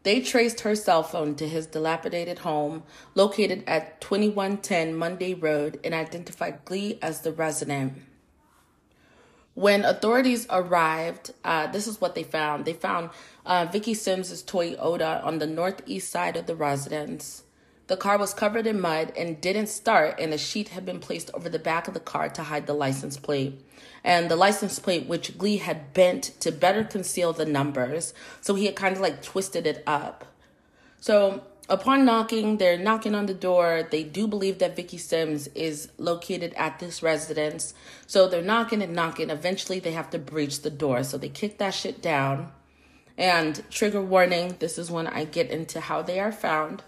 They 0.03 0.21
traced 0.21 0.61
her 0.61 0.75
cell 0.75 1.03
phone 1.03 1.35
to 1.35 1.49
his 1.49 1.67
dilapidated 1.67 2.39
home 2.41 2.85
located 3.15 3.65
at 3.67 4.01
2110 4.01 4.95
Monday 4.95 5.35
Road 5.35 5.79
and 5.85 5.93
identified 5.93 6.65
Glee 6.65 6.99
as 7.03 7.21
the 7.21 7.33
resident. 7.33 7.95
When 9.57 9.87
authorities 9.87 10.47
arrived, 10.51 11.33
uh, 11.43 11.69
this 11.69 11.87
is 11.87 11.99
what 11.99 12.15
they 12.15 12.25
found. 12.25 12.67
They 12.67 12.75
found 12.75 13.09
uh, 13.47 13.67
Vicky 13.73 13.95
Sims's 13.95 14.43
Toyota 14.43 15.25
on 15.25 15.39
the 15.39 15.47
northeast 15.47 16.11
side 16.11 16.37
of 16.37 16.45
the 16.45 16.55
residence. 16.55 17.43
The 17.87 17.97
car 17.97 18.19
was 18.19 18.35
covered 18.35 18.67
in 18.67 18.79
mud 18.79 19.15
and 19.17 19.41
didn't 19.41 19.69
start, 19.69 20.21
and 20.21 20.35
a 20.35 20.39
sheet 20.39 20.69
had 20.69 20.85
been 20.85 20.99
placed 20.99 21.31
over 21.33 21.49
the 21.49 21.59
back 21.59 21.89
of 21.89 21.95
the 21.95 22.01
car 22.01 22.29
to 22.29 22.43
hide 22.43 22.67
the 22.67 22.75
license 22.75 23.17
plate. 23.17 23.59
And 24.05 24.31
the 24.31 24.37
license 24.37 24.79
plate, 24.79 25.07
which 25.07 25.39
Glee 25.39 25.57
had 25.57 25.95
bent 25.95 26.39
to 26.41 26.53
better 26.53 26.85
conceal 26.85 27.33
the 27.33 27.47
numbers, 27.47 28.13
so 28.43 28.57
he 28.57 28.67
had 28.67 28.77
kind 28.77 28.95
of 28.95 29.01
like 29.01 29.23
twisted 29.23 29.67
it 29.67 29.83
up. 29.87 30.27
So 31.01 31.45
Upon 31.69 32.05
knocking, 32.05 32.59
they're 32.59 32.79
knocking 32.79 33.15
on 33.15 33.27
the 33.27 33.35
door. 33.35 33.89
They 33.91 34.05
do 34.05 34.29
believe 34.29 34.61
that 34.61 34.77
Vicky 34.77 34.99
Sims 34.99 35.49
is 35.49 35.89
located 35.99 36.55
at 36.55 36.79
this 36.79 37.03
residence. 37.03 37.75
So 38.07 38.29
they're 38.29 38.41
knocking 38.41 38.83
and 38.83 38.95
knocking. 38.95 39.31
Eventually, 39.31 39.81
they 39.81 39.91
have 39.91 40.11
to 40.11 40.19
breach 40.19 40.63
the 40.63 40.71
door. 40.71 41.03
So 41.03 41.19
they 41.19 41.29
kick 41.29 41.59
that 41.59 41.75
shit 41.75 42.01
down. 42.01 42.53
And 43.19 43.69
trigger 43.69 44.01
warning 44.01 44.57
this 44.61 44.79
is 44.79 44.93
when 44.93 45.09
I 45.09 45.25
get 45.25 45.51
into 45.51 45.81
how 45.81 46.03
they 46.03 46.21
are 46.21 46.31
found. 46.31 46.85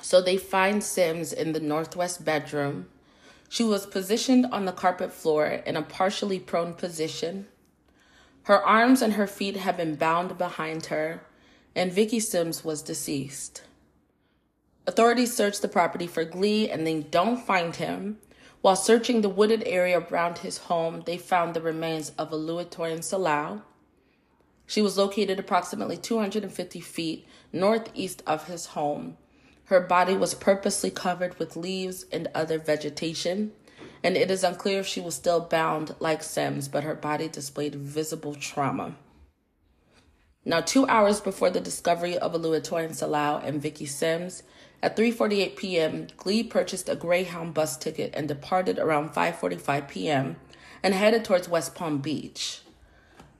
So 0.00 0.20
they 0.20 0.36
find 0.36 0.82
Sims 0.84 1.32
in 1.32 1.52
the 1.52 1.60
northwest 1.60 2.24
bedroom. 2.24 2.86
She 3.48 3.64
was 3.64 3.84
positioned 3.84 4.46
on 4.52 4.64
the 4.64 4.72
carpet 4.72 5.12
floor 5.12 5.46
in 5.46 5.76
a 5.76 5.82
partially 5.82 6.38
prone 6.38 6.74
position. 6.74 7.48
Her 8.44 8.62
arms 8.64 9.02
and 9.02 9.14
her 9.14 9.26
feet 9.26 9.56
have 9.56 9.76
been 9.76 9.96
bound 9.96 10.38
behind 10.38 10.86
her 10.86 11.22
and 11.74 11.92
Vicky 11.92 12.20
Sims 12.20 12.64
was 12.64 12.82
deceased. 12.82 13.62
Authorities 14.86 15.34
search 15.34 15.60
the 15.60 15.68
property 15.68 16.06
for 16.06 16.24
Glee 16.24 16.70
and 16.70 16.86
they 16.86 17.00
don't 17.00 17.44
find 17.44 17.76
him. 17.76 18.18
While 18.60 18.76
searching 18.76 19.20
the 19.20 19.28
wooded 19.28 19.62
area 19.64 20.00
around 20.00 20.38
his 20.38 20.58
home, 20.58 21.02
they 21.06 21.16
found 21.16 21.54
the 21.54 21.60
remains 21.60 22.10
of 22.18 22.32
a 22.32 22.36
Oluwatoyin 22.36 22.98
Salau. 22.98 23.62
She 24.66 24.82
was 24.82 24.98
located 24.98 25.38
approximately 25.38 25.96
250 25.96 26.80
feet 26.80 27.26
northeast 27.52 28.22
of 28.26 28.46
his 28.46 28.66
home. 28.66 29.16
Her 29.64 29.80
body 29.80 30.14
was 30.14 30.34
purposely 30.34 30.90
covered 30.90 31.38
with 31.38 31.56
leaves 31.56 32.04
and 32.12 32.28
other 32.34 32.58
vegetation, 32.58 33.52
and 34.02 34.16
it 34.16 34.30
is 34.30 34.42
unclear 34.42 34.80
if 34.80 34.86
she 34.86 35.00
was 35.00 35.14
still 35.14 35.40
bound 35.40 35.94
like 36.00 36.22
Sims, 36.22 36.68
but 36.68 36.84
her 36.84 36.94
body 36.94 37.28
displayed 37.28 37.76
visible 37.76 38.34
trauma. 38.34 38.96
Now, 40.44 40.60
two 40.60 40.86
hours 40.86 41.20
before 41.20 41.50
the 41.50 41.60
discovery 41.60 42.16
of 42.16 42.32
Oluwatoyin 42.32 42.90
Salau 42.90 43.44
and 43.44 43.60
Vicky 43.60 43.86
Sims, 43.86 44.42
at 44.82 44.96
3:48 44.96 45.56
p.m., 45.56 46.06
Glee 46.16 46.42
purchased 46.42 46.88
a 46.88 46.96
Greyhound 46.96 47.52
bus 47.52 47.76
ticket 47.76 48.14
and 48.14 48.26
departed 48.26 48.78
around 48.78 49.10
5:45 49.10 49.88
p.m. 49.88 50.36
and 50.82 50.94
headed 50.94 51.24
towards 51.24 51.48
West 51.48 51.74
Palm 51.74 51.98
Beach. 51.98 52.62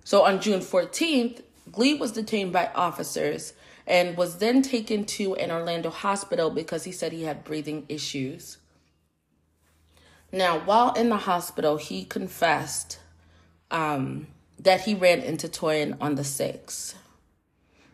So 0.05 0.25
on 0.25 0.41
June 0.41 0.61
14th, 0.61 1.41
Glee 1.73 1.95
was 1.95 2.13
detained 2.13 2.53
by 2.53 2.71
officers 2.75 3.55
and 3.87 4.17
was 4.17 4.39
then 4.39 4.61
taken 4.61 5.05
to 5.05 5.35
an 5.37 5.51
Orlando 5.51 5.89
hospital 5.89 6.51
because 6.51 6.85
he 6.85 6.93
said 6.93 7.13
he 7.13 7.25
had 7.25 7.45
breathing 7.45 7.87
issues. 7.89 8.59
Now, 10.33 10.61
while 10.61 10.93
in 10.93 11.09
the 11.09 11.17
hospital, 11.17 11.77
he 11.77 12.05
confessed 12.05 13.01
um, 13.71 14.29
that 14.63 14.83
he 14.83 14.95
ran 14.95 15.21
into 15.21 15.49
Toyin 15.49 15.97
on 16.01 16.15
the 16.15 16.23
6th. 16.23 16.95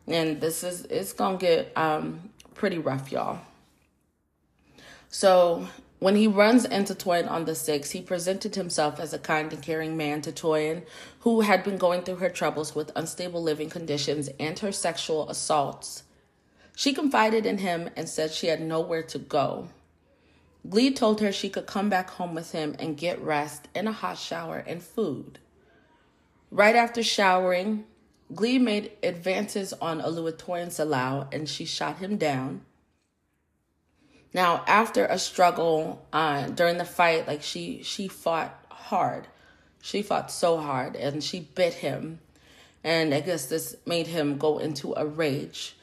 And 0.06 0.40
this 0.40 0.62
is, 0.62 0.84
it's 0.86 1.12
going 1.12 1.38
to 1.38 1.44
get 1.44 1.72
um, 1.76 2.30
pretty 2.54 2.78
rough, 2.78 3.10
y'all. 3.10 3.40
So 5.08 5.68
when 5.98 6.16
he 6.16 6.26
runs 6.26 6.64
into 6.64 6.94
Toyin 6.94 7.30
on 7.30 7.44
the 7.44 7.52
6th, 7.52 7.92
he 7.92 8.02
presented 8.02 8.54
himself 8.54 8.98
as 9.00 9.12
a 9.12 9.18
kind 9.18 9.52
and 9.52 9.62
caring 9.62 9.96
man 9.96 10.22
to 10.22 10.32
Toyin, 10.32 10.82
who 11.20 11.40
had 11.40 11.62
been 11.64 11.78
going 11.78 12.02
through 12.02 12.16
her 12.16 12.28
troubles 12.28 12.74
with 12.74 12.92
unstable 12.96 13.42
living 13.42 13.70
conditions 13.70 14.28
and 14.38 14.58
her 14.58 14.72
sexual 14.72 15.28
assaults. 15.28 16.02
She 16.74 16.92
confided 16.92 17.46
in 17.46 17.58
him 17.58 17.90
and 17.96 18.08
said 18.08 18.32
she 18.32 18.48
had 18.48 18.60
nowhere 18.60 19.02
to 19.04 19.18
go. 19.18 19.68
Glee 20.68 20.92
told 20.92 21.20
her 21.20 21.30
she 21.30 21.48
could 21.48 21.66
come 21.66 21.88
back 21.88 22.10
home 22.10 22.34
with 22.34 22.52
him 22.52 22.74
and 22.78 22.96
get 22.96 23.22
rest 23.22 23.68
and 23.74 23.88
a 23.88 23.92
hot 23.92 24.18
shower 24.18 24.58
and 24.66 24.82
food. 24.82 25.38
Right 26.50 26.76
after 26.76 27.02
showering, 27.02 27.84
Glee 28.34 28.58
made 28.58 28.92
advances 29.02 29.72
on 29.74 30.00
Oluwatoyin 30.00 30.68
Salau 30.68 31.32
and 31.32 31.48
she 31.48 31.64
shot 31.64 31.98
him 31.98 32.16
down. 32.16 32.62
Now, 34.32 34.64
after 34.66 35.06
a 35.06 35.18
struggle 35.18 36.06
uh, 36.12 36.48
during 36.48 36.78
the 36.78 36.84
fight, 36.84 37.26
like 37.26 37.42
she 37.42 37.82
she 37.82 38.08
fought 38.08 38.54
hard. 38.68 39.28
She 39.80 40.02
fought 40.02 40.30
so 40.30 40.58
hard 40.58 40.96
and 40.96 41.22
she 41.22 41.40
bit 41.40 41.74
him. 41.74 42.20
And 42.84 43.14
I 43.14 43.20
guess 43.20 43.46
this 43.46 43.76
made 43.86 44.08
him 44.08 44.38
go 44.38 44.58
into 44.58 44.94
a 44.96 45.06
rage. 45.06 45.76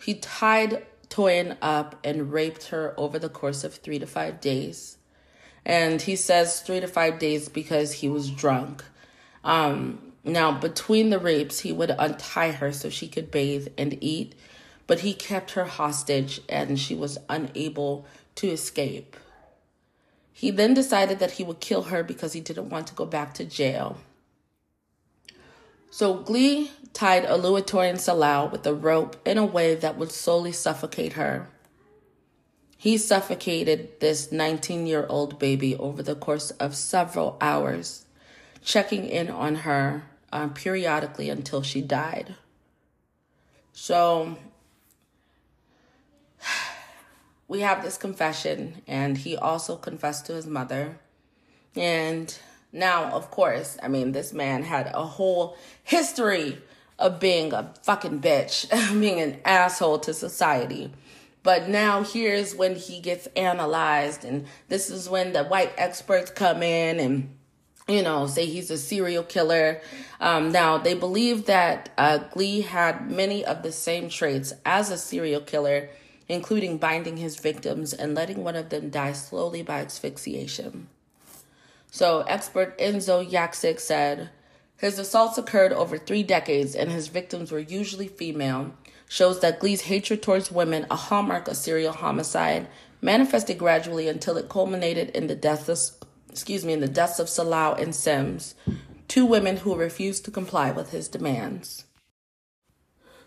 He 0.00 0.14
tied 0.14 0.86
Toyin 1.08 1.56
up 1.62 1.98
and 2.04 2.32
raped 2.32 2.68
her 2.68 2.94
over 2.96 3.18
the 3.18 3.28
course 3.28 3.64
of 3.64 3.74
three 3.74 3.98
to 3.98 4.06
five 4.06 4.40
days. 4.40 4.98
And 5.64 6.02
he 6.02 6.14
says 6.16 6.60
three 6.60 6.80
to 6.80 6.86
five 6.86 7.18
days 7.18 7.48
because 7.48 7.94
he 7.94 8.08
was 8.08 8.30
drunk. 8.30 8.84
Um, 9.48 10.12
now, 10.24 10.52
between 10.52 11.08
the 11.08 11.18
rapes, 11.18 11.60
he 11.60 11.72
would 11.72 11.90
untie 11.98 12.52
her 12.52 12.70
so 12.70 12.90
she 12.90 13.08
could 13.08 13.30
bathe 13.30 13.68
and 13.78 13.96
eat, 14.02 14.34
but 14.86 15.00
he 15.00 15.14
kept 15.14 15.52
her 15.52 15.64
hostage 15.64 16.42
and 16.50 16.78
she 16.78 16.94
was 16.94 17.16
unable 17.30 18.04
to 18.34 18.48
escape. 18.48 19.16
He 20.34 20.50
then 20.50 20.74
decided 20.74 21.18
that 21.20 21.32
he 21.32 21.44
would 21.44 21.60
kill 21.60 21.84
her 21.84 22.04
because 22.04 22.34
he 22.34 22.40
didn't 22.40 22.68
want 22.68 22.88
to 22.88 22.94
go 22.94 23.06
back 23.06 23.32
to 23.34 23.44
jail. 23.46 23.96
So 25.90 26.12
Glee 26.12 26.70
tied 26.92 27.24
Oluwatoyin 27.24 27.94
Salau 27.94 28.52
with 28.52 28.66
a 28.66 28.74
rope 28.74 29.16
in 29.26 29.38
a 29.38 29.46
way 29.46 29.74
that 29.74 29.96
would 29.96 30.12
slowly 30.12 30.52
suffocate 30.52 31.14
her. 31.14 31.48
He 32.76 32.98
suffocated 32.98 33.98
this 34.00 34.30
19 34.30 34.86
year 34.86 35.06
old 35.08 35.38
baby 35.38 35.74
over 35.74 36.02
the 36.02 36.14
course 36.14 36.50
of 36.50 36.76
several 36.76 37.38
hours 37.40 38.04
checking 38.68 39.06
in 39.06 39.30
on 39.30 39.54
her 39.54 40.02
um, 40.30 40.52
periodically 40.52 41.30
until 41.30 41.62
she 41.62 41.80
died. 41.80 42.34
So 43.72 44.36
we 47.48 47.60
have 47.60 47.82
this 47.82 47.96
confession, 47.96 48.82
and 48.86 49.16
he 49.16 49.38
also 49.38 49.76
confessed 49.76 50.26
to 50.26 50.34
his 50.34 50.46
mother. 50.46 50.98
And 51.74 52.38
now, 52.70 53.04
of 53.04 53.30
course, 53.30 53.78
I 53.82 53.88
mean, 53.88 54.12
this 54.12 54.34
man 54.34 54.64
had 54.64 54.90
a 54.92 55.06
whole 55.06 55.56
history 55.82 56.58
of 56.98 57.18
being 57.18 57.54
a 57.54 57.72
fucking 57.84 58.20
bitch, 58.20 58.68
being 59.00 59.18
an 59.18 59.40
asshole 59.46 60.00
to 60.00 60.12
society. 60.12 60.92
But 61.42 61.70
now 61.70 62.02
here's 62.02 62.54
when 62.54 62.74
he 62.74 63.00
gets 63.00 63.28
analyzed, 63.28 64.26
and 64.26 64.44
this 64.68 64.90
is 64.90 65.08
when 65.08 65.32
the 65.32 65.44
white 65.44 65.72
experts 65.78 66.30
come 66.30 66.62
in 66.62 67.00
and 67.00 67.37
you 67.88 68.02
know, 68.02 68.26
say 68.26 68.44
he's 68.46 68.70
a 68.70 68.76
serial 68.76 69.24
killer. 69.24 69.80
Um, 70.20 70.52
now, 70.52 70.78
they 70.78 70.94
believe 70.94 71.46
that 71.46 71.88
uh, 71.96 72.18
Glee 72.18 72.60
had 72.60 73.10
many 73.10 73.44
of 73.44 73.62
the 73.62 73.72
same 73.72 74.10
traits 74.10 74.52
as 74.66 74.90
a 74.90 74.98
serial 74.98 75.40
killer, 75.40 75.88
including 76.28 76.76
binding 76.76 77.16
his 77.16 77.36
victims 77.38 77.94
and 77.94 78.14
letting 78.14 78.44
one 78.44 78.56
of 78.56 78.68
them 78.68 78.90
die 78.90 79.12
slowly 79.12 79.62
by 79.62 79.80
asphyxiation. 79.80 80.88
So, 81.90 82.20
expert 82.28 82.78
Enzo 82.78 83.28
Yaksic 83.28 83.80
said 83.80 84.28
his 84.76 84.98
assaults 84.98 85.38
occurred 85.38 85.72
over 85.72 85.96
three 85.96 86.22
decades 86.22 86.74
and 86.74 86.92
his 86.92 87.08
victims 87.08 87.50
were 87.50 87.58
usually 87.58 88.08
female. 88.08 88.74
Shows 89.08 89.40
that 89.40 89.58
Glee's 89.58 89.82
hatred 89.82 90.22
towards 90.22 90.52
women, 90.52 90.86
a 90.90 90.96
hallmark 90.96 91.48
of 91.48 91.56
serial 91.56 91.94
homicide, 91.94 92.68
manifested 93.00 93.58
gradually 93.58 94.06
until 94.06 94.36
it 94.36 94.50
culminated 94.50 95.08
in 95.10 95.26
the 95.26 95.34
deaths 95.34 95.98
excuse 96.30 96.64
me, 96.64 96.72
in 96.72 96.80
the 96.80 96.88
deaths 96.88 97.18
of 97.18 97.26
Salau 97.26 97.80
and 97.80 97.94
Sims, 97.94 98.54
two 99.06 99.24
women 99.24 99.58
who 99.58 99.74
refused 99.74 100.24
to 100.24 100.30
comply 100.30 100.70
with 100.70 100.90
his 100.90 101.08
demands. 101.08 101.84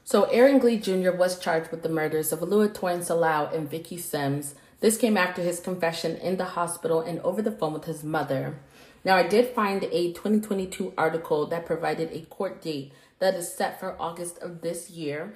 So 0.04 0.24
Aaron 0.26 0.60
Glee 0.60 0.80
Jr. 0.80 1.12
was 1.12 1.40
charged 1.40 1.72
with 1.72 1.84
the 1.84 1.90
murders 1.90 2.32
of 2.32 2.40
Oluwatoyin 2.40 3.00
Salau 3.00 3.54
and 3.56 3.70
Vicky 3.70 3.98
Sims, 3.98 4.56
this 4.82 4.98
came 4.98 5.16
after 5.16 5.44
his 5.44 5.60
confession 5.60 6.18
in 6.18 6.38
the 6.38 6.58
hospital 6.58 7.02
and 7.02 7.20
over 7.20 7.42
the 7.42 7.52
phone 7.52 7.74
with 7.74 7.86
his 7.86 8.04
mother. 8.04 8.60
Now, 9.06 9.16
I 9.16 9.28
did 9.28 9.54
find 9.54 9.84
a 9.84 10.12
2022 10.12 10.94
article 10.98 11.46
that 11.48 11.68
provided 11.68 12.10
a 12.12 12.22
court 12.26 12.62
date 12.62 12.92
that 13.20 13.36
is 13.36 13.54
set 13.54 13.80
for 13.80 13.96
August 14.00 14.40
of 14.40 14.62
this 14.62 14.90
year. 14.90 15.36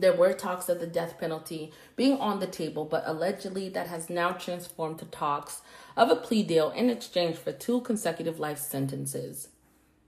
There 0.00 0.16
were 0.16 0.32
talks 0.32 0.68
of 0.68 0.80
the 0.80 0.86
death 0.86 1.18
penalty 1.18 1.72
being 1.96 2.18
on 2.18 2.40
the 2.40 2.46
table, 2.46 2.84
but 2.84 3.04
allegedly 3.06 3.68
that 3.70 3.88
has 3.88 4.10
now 4.10 4.32
transformed 4.32 4.98
to 4.98 5.04
talks 5.06 5.62
of 5.96 6.10
a 6.10 6.16
plea 6.16 6.42
deal 6.42 6.70
in 6.70 6.90
exchange 6.90 7.36
for 7.36 7.52
two 7.52 7.80
consecutive 7.82 8.38
life 8.38 8.58
sentences. 8.58 9.48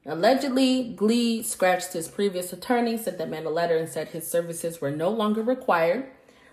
Allegedly, 0.05 0.93
Glee 0.95 1.43
scratched 1.43 1.93
his 1.93 2.07
previous 2.07 2.53
attorney, 2.53 2.97
sent 2.97 3.19
that 3.19 3.29
man 3.29 3.45
a 3.45 3.51
letter, 3.51 3.77
and 3.77 3.89
said 3.89 4.09
his 4.09 4.31
services 4.31 4.81
were 4.81 4.93
no 4.93 5.11
longer 5.11 5.43
required. 5.43 6.07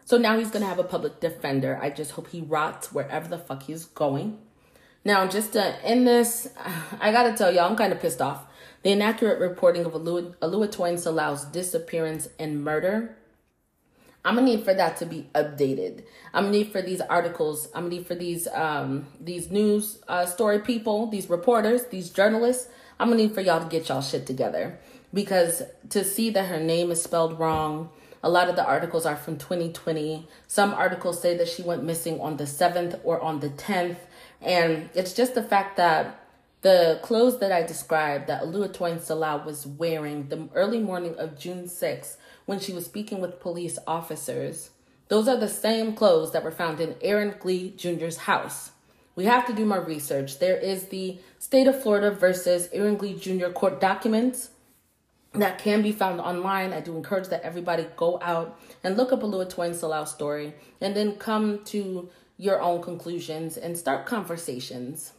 So 0.06 0.18
now 0.18 0.38
he's 0.38 0.50
going 0.50 0.64
to 0.64 0.68
have 0.68 0.80
a 0.80 0.84
public 0.84 1.20
defender. 1.20 1.80
I 1.82 1.90
just 1.90 2.12
hope 2.12 2.30
he 2.30 2.42
rots 2.42 2.92
wherever 2.92 3.28
the 3.28 3.38
fuck 3.38 3.64
he's 3.64 3.86
going. 3.86 4.40
Now, 5.06 5.28
just 5.28 5.54
to 5.54 5.64
end 5.86 6.08
this, 6.08 6.50
I 7.00 7.12
got 7.12 7.24
to 7.24 7.34
tell 7.34 7.54
y'all, 7.54 7.70
I'm 7.70 7.76
kind 7.76 7.94
of 7.94 8.02
pissed 8.02 8.22
off. 8.22 8.46
The 8.82 8.92
inaccurate 8.92 9.40
reporting 9.40 9.86
of 9.86 9.94
Alua, 9.94 10.36
Oluwatoyin 10.38 11.00
Salau's 11.00 11.46
disappearance 11.46 12.28
and 12.38 12.64
murder. 12.64 13.16
I'm 14.26 14.36
gonna 14.36 14.48
need 14.48 14.64
for 14.64 14.74
that 14.74 14.98
to 14.98 15.06
be 15.06 15.28
updated. 15.36 16.04
I'm 16.34 16.46
gonna 16.46 16.58
need 16.58 16.72
for 16.72 16.82
these 16.82 17.02
articles. 17.02 17.68
I'm 17.74 17.84
gonna 17.84 17.96
need 17.96 18.08
for 18.08 18.16
these 18.16 18.48
um 18.48 19.08
these 19.20 19.52
news 19.52 20.00
uh, 20.08 20.26
story 20.26 20.60
people, 20.60 21.08
these 21.08 21.30
reporters, 21.30 21.88
these 21.88 22.10
journalists. 22.10 22.70
I'm 23.00 23.10
gonna 23.10 23.22
need 23.22 23.34
for 23.34 23.42
y'all 23.42 23.62
to 23.62 23.68
get 23.68 23.90
y'all 23.90 24.02
shit 24.02 24.26
together 24.26 24.80
because 25.14 25.62
to 25.90 26.04
see 26.04 26.30
that 26.32 26.46
her 26.46 26.60
name 26.60 26.90
is 26.90 27.02
spelled 27.02 27.38
wrong, 27.38 27.90
a 28.24 28.30
lot 28.30 28.50
of 28.50 28.56
the 28.56 28.66
articles 28.66 29.06
are 29.06 29.18
from 29.18 29.38
2020. 29.38 30.28
Some 30.48 30.74
articles 30.74 31.22
say 31.22 31.36
that 31.38 31.48
she 31.50 31.62
went 31.62 31.84
missing 31.84 32.22
on 32.22 32.38
the 32.38 32.46
7th 32.46 33.00
or 33.04 33.22
on 33.22 33.42
the 33.42 33.50
10th. 33.50 33.98
And 34.42 34.90
it's 34.94 35.14
just 35.14 35.36
the 35.36 35.44
fact 35.44 35.78
that 35.78 36.20
the 36.62 37.00
clothes 37.04 37.40
that 37.40 37.52
I 37.52 37.64
described 37.64 38.28
that 38.28 38.44
Oluwatoyin 38.44 39.00
Salau 39.00 39.46
was 39.46 39.68
wearing 39.68 40.30
the 40.30 40.48
early 40.56 40.80
morning 40.80 41.16
of 41.18 41.38
June 41.38 41.66
6th 41.66 42.16
when 42.46 42.60
she 42.60 42.74
was 42.74 42.86
speaking 42.86 43.22
with 43.22 43.40
police 43.40 43.80
officers, 43.88 44.72
those 45.08 45.28
are 45.28 45.38
the 45.38 45.48
same 45.48 45.94
clothes 45.94 46.32
that 46.32 46.44
were 46.44 46.52
found 46.52 46.80
in 46.80 46.96
Aaron 47.02 47.36
Glee 47.40 47.74
Jr.'s 47.76 48.18
house. 48.18 48.72
We 49.16 49.26
have 49.26 49.46
to 49.48 49.54
do 49.54 49.66
more 49.66 49.82
research. 49.82 50.40
There 50.40 50.58
is 50.58 50.86
the 50.88 51.20
state 51.38 51.68
of 51.68 51.82
Florida 51.82 52.12
versus 52.12 52.70
Aaron 52.74 52.96
Glee 52.96 53.18
Jr. 53.18 53.50
court 53.50 53.80
documents 53.80 54.50
that 55.34 55.60
can 55.60 55.82
be 55.82 55.92
found 55.92 56.20
online. 56.20 56.74
I 56.74 56.80
do 56.80 56.96
encourage 56.96 57.28
that 57.30 57.44
everybody 57.44 57.88
go 57.96 58.20
out 58.22 58.60
and 58.84 58.98
look 58.98 59.12
up 59.12 59.24
a 59.24 59.26
Oluwatoyin 59.26 59.72
Salau 59.72 60.08
story 60.08 60.56
and 60.82 60.96
then 60.96 61.16
come 61.16 61.64
to 61.66 62.10
your 62.38 62.62
own 62.62 62.82
conclusions 62.82 63.58
and 63.58 63.78
start 63.78 64.06
conversations. 64.06 65.14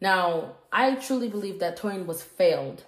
Now, 0.00 0.56
I 0.72 0.96
truly 0.96 1.28
believe 1.28 1.60
that 1.60 1.78
Toyin 1.78 2.06
was 2.06 2.22
failed, 2.22 2.84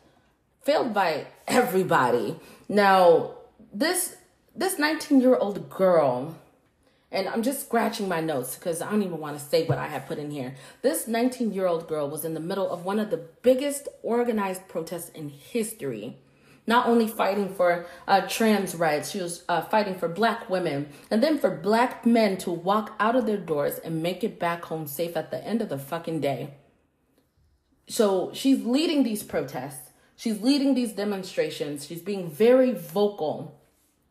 failed 0.62 0.92
by 0.92 1.26
everybody. 1.48 2.38
Now, 2.68 3.35
this 3.78 4.16
this 4.54 4.78
19 4.78 5.20
year 5.20 5.36
old 5.36 5.68
girl, 5.68 6.36
and 7.12 7.28
I'm 7.28 7.42
just 7.42 7.66
scratching 7.66 8.08
my 8.08 8.20
notes 8.20 8.56
because 8.56 8.80
I 8.80 8.90
don't 8.90 9.02
even 9.02 9.18
want 9.18 9.38
to 9.38 9.44
say 9.44 9.66
what 9.66 9.78
I 9.78 9.86
have 9.88 10.06
put 10.06 10.18
in 10.18 10.30
here. 10.30 10.54
This 10.82 11.06
19 11.06 11.52
year 11.52 11.66
old 11.66 11.88
girl 11.88 12.08
was 12.08 12.24
in 12.24 12.34
the 12.34 12.40
middle 12.40 12.70
of 12.70 12.84
one 12.84 12.98
of 12.98 13.10
the 13.10 13.22
biggest 13.42 13.88
organized 14.02 14.66
protests 14.68 15.10
in 15.10 15.28
history 15.28 16.16
not 16.66 16.88
only 16.88 17.06
fighting 17.06 17.54
for 17.54 17.86
uh, 18.08 18.22
trans 18.22 18.74
rights, 18.74 19.10
she 19.10 19.20
was 19.20 19.44
uh, 19.48 19.62
fighting 19.62 19.94
for 19.94 20.08
black 20.08 20.50
women, 20.50 20.88
and 21.10 21.22
then 21.22 21.38
for 21.38 21.50
black 21.50 22.04
men 22.04 22.36
to 22.38 22.50
walk 22.50 22.94
out 22.98 23.14
of 23.14 23.26
their 23.26 23.36
doors 23.36 23.78
and 23.78 24.02
make 24.02 24.24
it 24.24 24.40
back 24.40 24.64
home 24.64 24.86
safe 24.86 25.16
at 25.16 25.30
the 25.30 25.44
end 25.44 25.62
of 25.62 25.68
the 25.68 25.78
fucking 25.78 26.20
day. 26.20 26.54
So 27.88 28.32
she's 28.34 28.64
leading 28.64 29.04
these 29.04 29.22
protests, 29.22 29.90
she's 30.16 30.40
leading 30.40 30.74
these 30.74 30.92
demonstrations, 30.92 31.86
she's 31.86 32.02
being 32.02 32.28
very 32.28 32.72
vocal, 32.72 33.55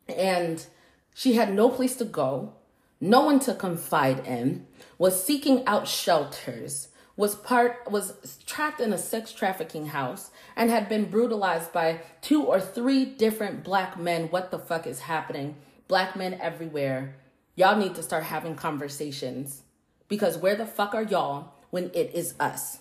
and 0.07 0.65
she 1.13 1.33
had 1.33 1.53
no 1.53 1.69
place 1.69 1.95
to 1.97 2.05
go, 2.05 2.53
no 2.99 3.21
one 3.21 3.39
to 3.41 3.53
confide 3.53 4.25
in, 4.25 4.67
was 4.97 5.23
seeking 5.23 5.65
out 5.65 5.87
shelters 5.87 6.89
was 7.17 7.35
part 7.35 7.89
was 7.89 8.39
trapped 8.45 8.81
in 8.81 8.91
a 8.91 8.97
sex 8.97 9.31
trafficking 9.31 9.87
house 9.87 10.31
and 10.55 10.69
had 10.69 10.89
been 10.89 11.05
brutalized 11.05 11.71
by 11.71 12.01
two 12.21 12.43
or 12.43 12.59
three 12.59 13.05
different 13.05 13.63
black 13.63 13.97
men. 13.97 14.27
What 14.27 14.51
the 14.51 14.59
fuck 14.59 14.85
is 14.85 15.01
happening? 15.01 15.55
Black 15.87 16.15
men 16.15 16.33
everywhere. 16.41 17.15
Y'all 17.55 17.77
need 17.77 17.95
to 17.95 18.03
start 18.03 18.23
having 18.23 18.55
conversations 18.55 19.61
because 20.09 20.37
where 20.37 20.55
the 20.55 20.65
fuck 20.65 20.93
are 20.93 21.03
y'all 21.03 21.53
when 21.69 21.85
it 21.93 22.11
is 22.13 22.35
us? 22.39 22.79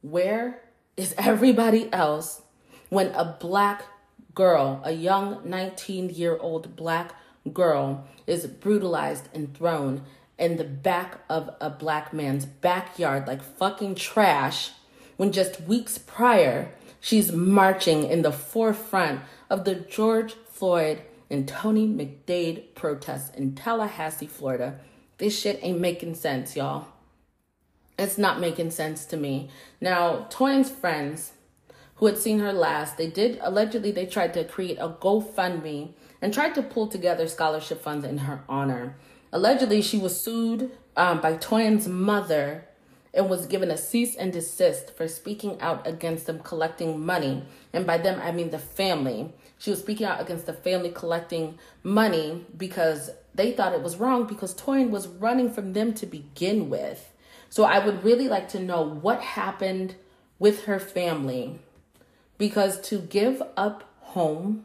Where 0.00 0.62
is 0.96 1.14
everybody 1.18 1.92
else 1.92 2.42
when 2.88 3.08
a 3.08 3.36
black 3.38 3.84
girl, 4.34 4.80
a 4.84 4.92
young 4.92 5.40
19 5.48 6.10
year 6.10 6.36
old 6.38 6.76
black 6.76 7.14
girl, 7.52 8.06
is 8.26 8.46
brutalized 8.46 9.28
and 9.34 9.54
thrown 9.56 10.02
in 10.38 10.56
the 10.56 10.64
back 10.64 11.20
of 11.28 11.50
a 11.60 11.68
black 11.68 12.12
man's 12.12 12.46
backyard 12.46 13.26
like 13.26 13.42
fucking 13.42 13.94
trash 13.94 14.70
when 15.16 15.32
just 15.32 15.60
weeks 15.62 15.98
prior 15.98 16.70
she's 17.00 17.32
marching 17.32 18.04
in 18.04 18.22
the 18.22 18.32
forefront 18.32 19.20
of 19.50 19.64
the 19.64 19.74
George 19.74 20.34
Floyd 20.48 21.02
and 21.30 21.46
Tony 21.46 21.86
McDade 21.86 22.74
protests 22.74 23.34
in 23.36 23.54
Tallahassee, 23.54 24.26
Florida. 24.26 24.80
This 25.18 25.38
shit 25.38 25.60
ain't 25.62 25.80
making 25.80 26.14
sense, 26.14 26.56
y'all. 26.56 26.86
It's 27.98 28.18
not 28.18 28.40
making 28.40 28.70
sense 28.70 29.04
to 29.06 29.16
me. 29.16 29.50
Now, 29.80 30.26
Toyin's 30.30 30.70
friends 30.70 31.32
who 32.00 32.06
had 32.06 32.16
seen 32.16 32.38
her 32.38 32.52
last, 32.52 32.96
they 32.96 33.06
did 33.06 33.38
allegedly 33.42 33.90
they 33.92 34.06
tried 34.06 34.32
to 34.32 34.42
create 34.42 34.78
a 34.78 34.88
GoFundMe 34.88 35.92
and 36.22 36.32
tried 36.32 36.54
to 36.54 36.62
pull 36.62 36.86
together 36.86 37.28
scholarship 37.28 37.82
funds 37.82 38.06
in 38.06 38.18
her 38.18 38.42
honor. 38.48 38.96
Allegedly, 39.32 39.82
she 39.82 39.98
was 39.98 40.18
sued 40.18 40.70
um, 40.96 41.20
by 41.20 41.34
Toyin's 41.34 41.86
mother 41.86 42.64
and 43.12 43.28
was 43.28 43.44
given 43.44 43.70
a 43.70 43.76
cease 43.76 44.16
and 44.16 44.32
desist 44.32 44.96
for 44.96 45.06
speaking 45.06 45.60
out 45.60 45.86
against 45.86 46.24
them 46.24 46.38
collecting 46.38 47.04
money. 47.04 47.44
And 47.74 47.86
by 47.86 47.98
them, 47.98 48.18
I 48.22 48.32
mean 48.32 48.48
the 48.48 48.58
family. 48.58 49.34
She 49.58 49.68
was 49.68 49.80
speaking 49.80 50.06
out 50.06 50.22
against 50.22 50.46
the 50.46 50.54
family 50.54 50.90
collecting 50.90 51.58
money 51.82 52.46
because 52.56 53.10
they 53.34 53.52
thought 53.52 53.74
it 53.74 53.82
was 53.82 53.98
wrong 53.98 54.26
because 54.26 54.54
Toyin 54.54 54.88
was 54.88 55.06
running 55.06 55.52
from 55.52 55.74
them 55.74 55.92
to 55.94 56.06
begin 56.06 56.70
with. 56.70 57.12
So 57.50 57.64
I 57.64 57.84
would 57.84 58.02
really 58.02 58.28
like 58.28 58.48
to 58.50 58.58
know 58.58 58.80
what 58.82 59.20
happened 59.20 59.96
with 60.38 60.64
her 60.64 60.78
family 60.78 61.60
because 62.40 62.80
to 62.80 62.98
give 62.98 63.42
up 63.54 63.84
home, 64.00 64.64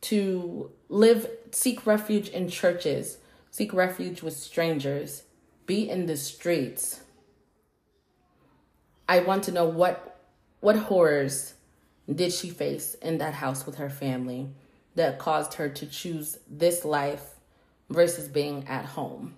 to 0.00 0.70
live, 0.88 1.28
seek 1.50 1.86
refuge 1.86 2.30
in 2.30 2.48
churches, 2.48 3.18
seek 3.50 3.74
refuge 3.74 4.22
with 4.22 4.34
strangers, 4.34 5.24
be 5.66 5.90
in 5.90 6.06
the 6.06 6.16
streets. 6.16 7.02
I 9.06 9.20
want 9.20 9.44
to 9.44 9.52
know 9.52 9.66
what 9.66 10.20
what 10.60 10.76
horrors 10.76 11.52
did 12.12 12.32
she 12.32 12.48
face 12.48 12.94
in 12.94 13.18
that 13.18 13.34
house 13.34 13.66
with 13.66 13.74
her 13.74 13.90
family 13.90 14.48
that 14.94 15.18
caused 15.18 15.54
her 15.54 15.68
to 15.68 15.84
choose 15.84 16.38
this 16.48 16.82
life 16.82 17.36
versus 17.90 18.26
being 18.26 18.66
at 18.66 18.86
home? 18.86 19.34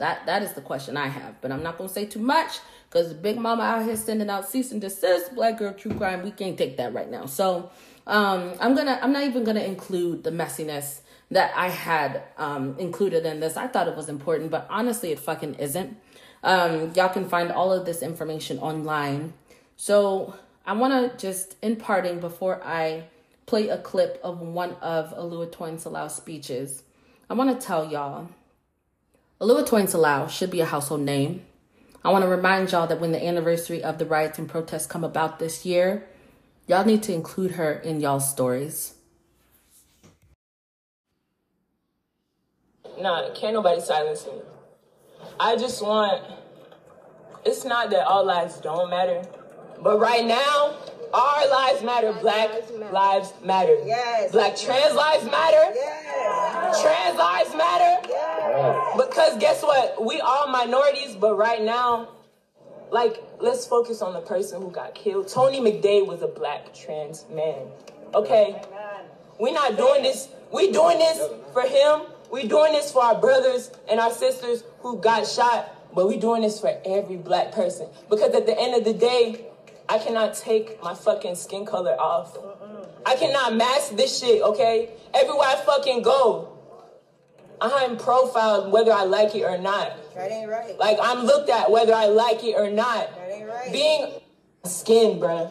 That 0.00 0.26
that 0.26 0.42
is 0.42 0.54
the 0.54 0.62
question 0.62 0.96
I 0.96 1.08
have, 1.08 1.40
but 1.40 1.52
I'm 1.52 1.62
not 1.62 1.78
gonna 1.78 1.88
say 1.88 2.06
too 2.06 2.20
much 2.20 2.58
because 2.88 3.12
Big 3.14 3.38
Mama 3.38 3.62
out 3.62 3.84
here 3.84 3.96
sending 3.96 4.28
out 4.28 4.48
cease 4.48 4.72
and 4.72 4.80
desist, 4.80 5.34
Black 5.34 5.58
Girl 5.58 5.72
True 5.72 5.94
Crime. 5.94 6.22
We 6.22 6.30
can't 6.30 6.58
take 6.58 6.78
that 6.78 6.92
right 6.92 7.10
now. 7.10 7.26
So 7.26 7.70
um, 8.06 8.54
I'm 8.60 8.74
gonna 8.74 8.98
I'm 9.02 9.12
not 9.12 9.24
even 9.24 9.44
gonna 9.44 9.60
include 9.60 10.24
the 10.24 10.30
messiness 10.30 11.00
that 11.30 11.52
I 11.54 11.68
had 11.68 12.22
um, 12.38 12.76
included 12.78 13.24
in 13.24 13.40
this. 13.40 13.56
I 13.56 13.68
thought 13.68 13.88
it 13.88 13.96
was 13.96 14.08
important, 14.08 14.50
but 14.50 14.66
honestly, 14.68 15.12
it 15.12 15.20
fucking 15.20 15.54
isn't. 15.54 15.96
Um, 16.42 16.92
y'all 16.94 17.10
can 17.10 17.28
find 17.28 17.52
all 17.52 17.72
of 17.72 17.84
this 17.84 18.02
information 18.02 18.58
online. 18.58 19.34
So 19.76 20.34
I 20.66 20.72
want 20.72 20.92
to 21.12 21.16
just, 21.18 21.56
in 21.62 21.76
parting, 21.76 22.18
before 22.20 22.62
I 22.64 23.04
play 23.46 23.68
a 23.68 23.78
clip 23.78 24.20
of 24.24 24.40
one 24.40 24.72
of 24.80 25.14
Oluwatoyin 25.14 25.78
Salau's 25.78 26.14
speeches, 26.14 26.82
I 27.28 27.34
want 27.34 27.58
to 27.60 27.64
tell 27.64 27.90
y'all 27.90 28.28
Oluwatoyin 29.40 29.88
Salau 29.88 30.28
should 30.28 30.50
be 30.50 30.60
a 30.60 30.66
household 30.66 31.00
name. 31.00 31.42
I 32.04 32.10
want 32.12 32.24
to 32.24 32.28
remind 32.28 32.72
y'all 32.72 32.86
that 32.86 33.00
when 33.00 33.12
the 33.12 33.24
anniversary 33.24 33.82
of 33.82 33.96
the 33.96 34.04
riots 34.04 34.38
and 34.38 34.46
protests 34.46 34.86
come 34.86 35.02
about 35.02 35.38
this 35.38 35.64
year, 35.64 36.06
y'all 36.66 36.84
need 36.84 37.02
to 37.04 37.14
include 37.14 37.52
her 37.52 37.72
in 37.72 38.00
y'all's 38.00 38.28
stories. 38.28 38.94
Nah, 43.00 43.32
can't 43.34 43.54
nobody 43.54 43.80
silence 43.80 44.26
me. 44.26 44.42
I 45.38 45.56
just 45.56 45.80
want, 45.82 46.22
it's 47.46 47.64
not 47.64 47.88
that 47.90 48.06
all 48.06 48.26
lives 48.26 48.58
don't 48.60 48.90
matter, 48.90 49.22
but 49.82 49.98
right 49.98 50.26
now, 50.26 50.76
our 51.14 51.50
lives 51.50 51.82
matter. 51.82 52.12
Black 52.20 52.50
lives 52.92 53.32
matter. 53.42 53.76
Yes. 53.86 54.32
Black 54.32 54.54
trans 54.54 54.94
lives 54.94 55.24
matter. 55.24 55.72
Yes. 55.74 56.09
Trans 56.82 57.16
lives 57.16 57.54
matter. 57.56 58.08
Because 58.96 59.38
guess 59.38 59.62
what? 59.62 60.04
We 60.04 60.20
all 60.20 60.48
minorities, 60.48 61.16
but 61.16 61.36
right 61.36 61.62
now, 61.62 62.08
like, 62.90 63.22
let's 63.38 63.66
focus 63.66 64.02
on 64.02 64.12
the 64.12 64.20
person 64.20 64.60
who 64.60 64.70
got 64.70 64.94
killed. 64.94 65.28
Tony 65.28 65.60
McDade 65.60 66.06
was 66.06 66.22
a 66.22 66.26
black 66.26 66.74
trans 66.74 67.24
man. 67.30 67.68
Okay? 68.14 68.60
We're 69.38 69.54
not 69.54 69.76
doing 69.76 70.02
this. 70.02 70.28
We 70.52 70.70
doing 70.72 70.98
this 70.98 71.18
for 71.52 71.62
him. 71.62 72.02
We 72.30 72.46
doing 72.46 72.72
this 72.72 72.92
for 72.92 73.02
our 73.02 73.20
brothers 73.20 73.70
and 73.90 73.98
our 73.98 74.12
sisters 74.12 74.64
who 74.80 74.98
got 74.98 75.26
shot, 75.26 75.74
but 75.94 76.06
we 76.06 76.16
doing 76.16 76.42
this 76.42 76.60
for 76.60 76.80
every 76.84 77.16
black 77.16 77.52
person. 77.52 77.88
Because 78.08 78.34
at 78.34 78.46
the 78.46 78.58
end 78.58 78.74
of 78.74 78.84
the 78.84 78.92
day, 78.92 79.46
I 79.88 79.98
cannot 79.98 80.34
take 80.34 80.80
my 80.82 80.94
fucking 80.94 81.34
skin 81.34 81.66
color 81.66 82.00
off. 82.00 82.36
I 83.06 83.16
cannot 83.16 83.56
mask 83.56 83.96
this 83.96 84.18
shit, 84.18 84.42
okay? 84.42 84.90
Everywhere 85.14 85.48
I 85.48 85.56
fucking 85.56 86.02
go, 86.02 86.50
I'm 87.60 87.96
profiled 87.96 88.72
whether 88.72 88.92
I 88.92 89.04
like 89.04 89.34
it 89.34 89.42
or 89.42 89.58
not. 89.58 89.92
That 90.14 90.30
ain't 90.30 90.48
right. 90.48 90.78
Like 90.78 90.98
I'm 91.02 91.24
looked 91.24 91.50
at 91.50 91.70
whether 91.70 91.94
I 91.94 92.06
like 92.06 92.42
it 92.44 92.54
or 92.56 92.70
not. 92.70 93.14
That 93.14 93.30
ain't 93.30 93.48
right. 93.48 93.72
Being 93.72 94.12
skin, 94.64 95.18
bruh. 95.18 95.50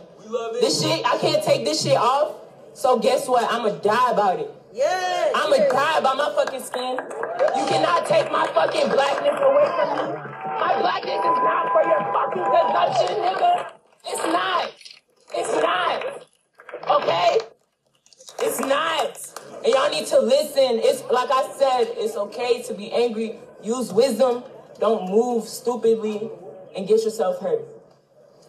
This 0.59 0.81
shit, 0.81 1.05
I 1.05 1.17
can't 1.17 1.43
take 1.43 1.65
this 1.65 1.83
shit 1.83 1.97
off. 1.97 2.35
So 2.73 2.99
guess 2.99 3.27
what? 3.27 3.51
I'ma 3.51 3.69
die 3.79 4.11
about 4.11 4.39
it. 4.39 4.51
yes. 4.73 5.33
I'ma 5.35 5.55
yes. 5.55 5.71
die 5.71 5.97
about 5.97 6.17
my 6.17 6.31
fucking 6.35 6.61
skin. 6.61 6.97
You 7.57 7.65
cannot 7.67 8.05
take 8.05 8.31
my 8.31 8.45
fucking 8.53 8.89
blackness 8.89 9.39
away 9.41 9.65
from 9.75 9.89
me. 9.97 10.21
My 10.59 10.77
blackness 10.79 11.19
is 11.19 11.39
not 11.43 11.71
for 11.73 11.83
your 11.83 12.01
fucking 12.13 12.45
consumption, 12.45 13.17
nigga. 13.23 13.71
It's 14.05 14.25
not. 14.31 14.71
It's 15.33 15.53
not. 15.61 16.18
Okay? 16.89 17.37
It's 18.39 18.59
not. 18.59 19.19
And 19.63 19.73
y'all 19.73 19.89
need 19.89 20.07
to 20.07 20.19
listen. 20.19 20.79
It's 20.81 21.03
like 21.11 21.29
I 21.31 21.51
said, 21.57 21.93
it's 21.97 22.15
okay 22.15 22.61
to 22.63 22.73
be 22.73 22.91
angry. 22.91 23.35
Use 23.63 23.91
wisdom. 23.91 24.43
Don't 24.79 25.09
move 25.11 25.45
stupidly 25.45 26.29
and 26.75 26.87
get 26.87 27.03
yourself 27.03 27.39
hurt. 27.39 27.61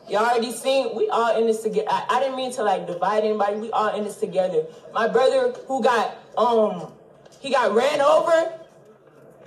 Y'all 0.09 0.25
already 0.25 0.53
seen 0.53 0.97
we 0.97 1.09
all 1.09 1.39
in 1.39 1.47
this 1.47 1.63
together. 1.63 1.87
I, 1.91 2.07
I 2.09 2.21
didn't 2.21 2.37
mean 2.37 2.53
to 2.55 2.63
like 2.63 2.87
divide 2.87 3.25
anybody. 3.25 3.57
We 3.57 3.71
all 3.71 3.95
in 3.97 4.05
this 4.05 4.17
together. 4.17 4.65
My 4.93 5.09
brother 5.09 5.53
who 5.67 5.83
got 5.83 6.17
um 6.37 6.93
he 7.41 7.51
got 7.51 7.75
ran 7.75 8.01
over. 8.01 8.53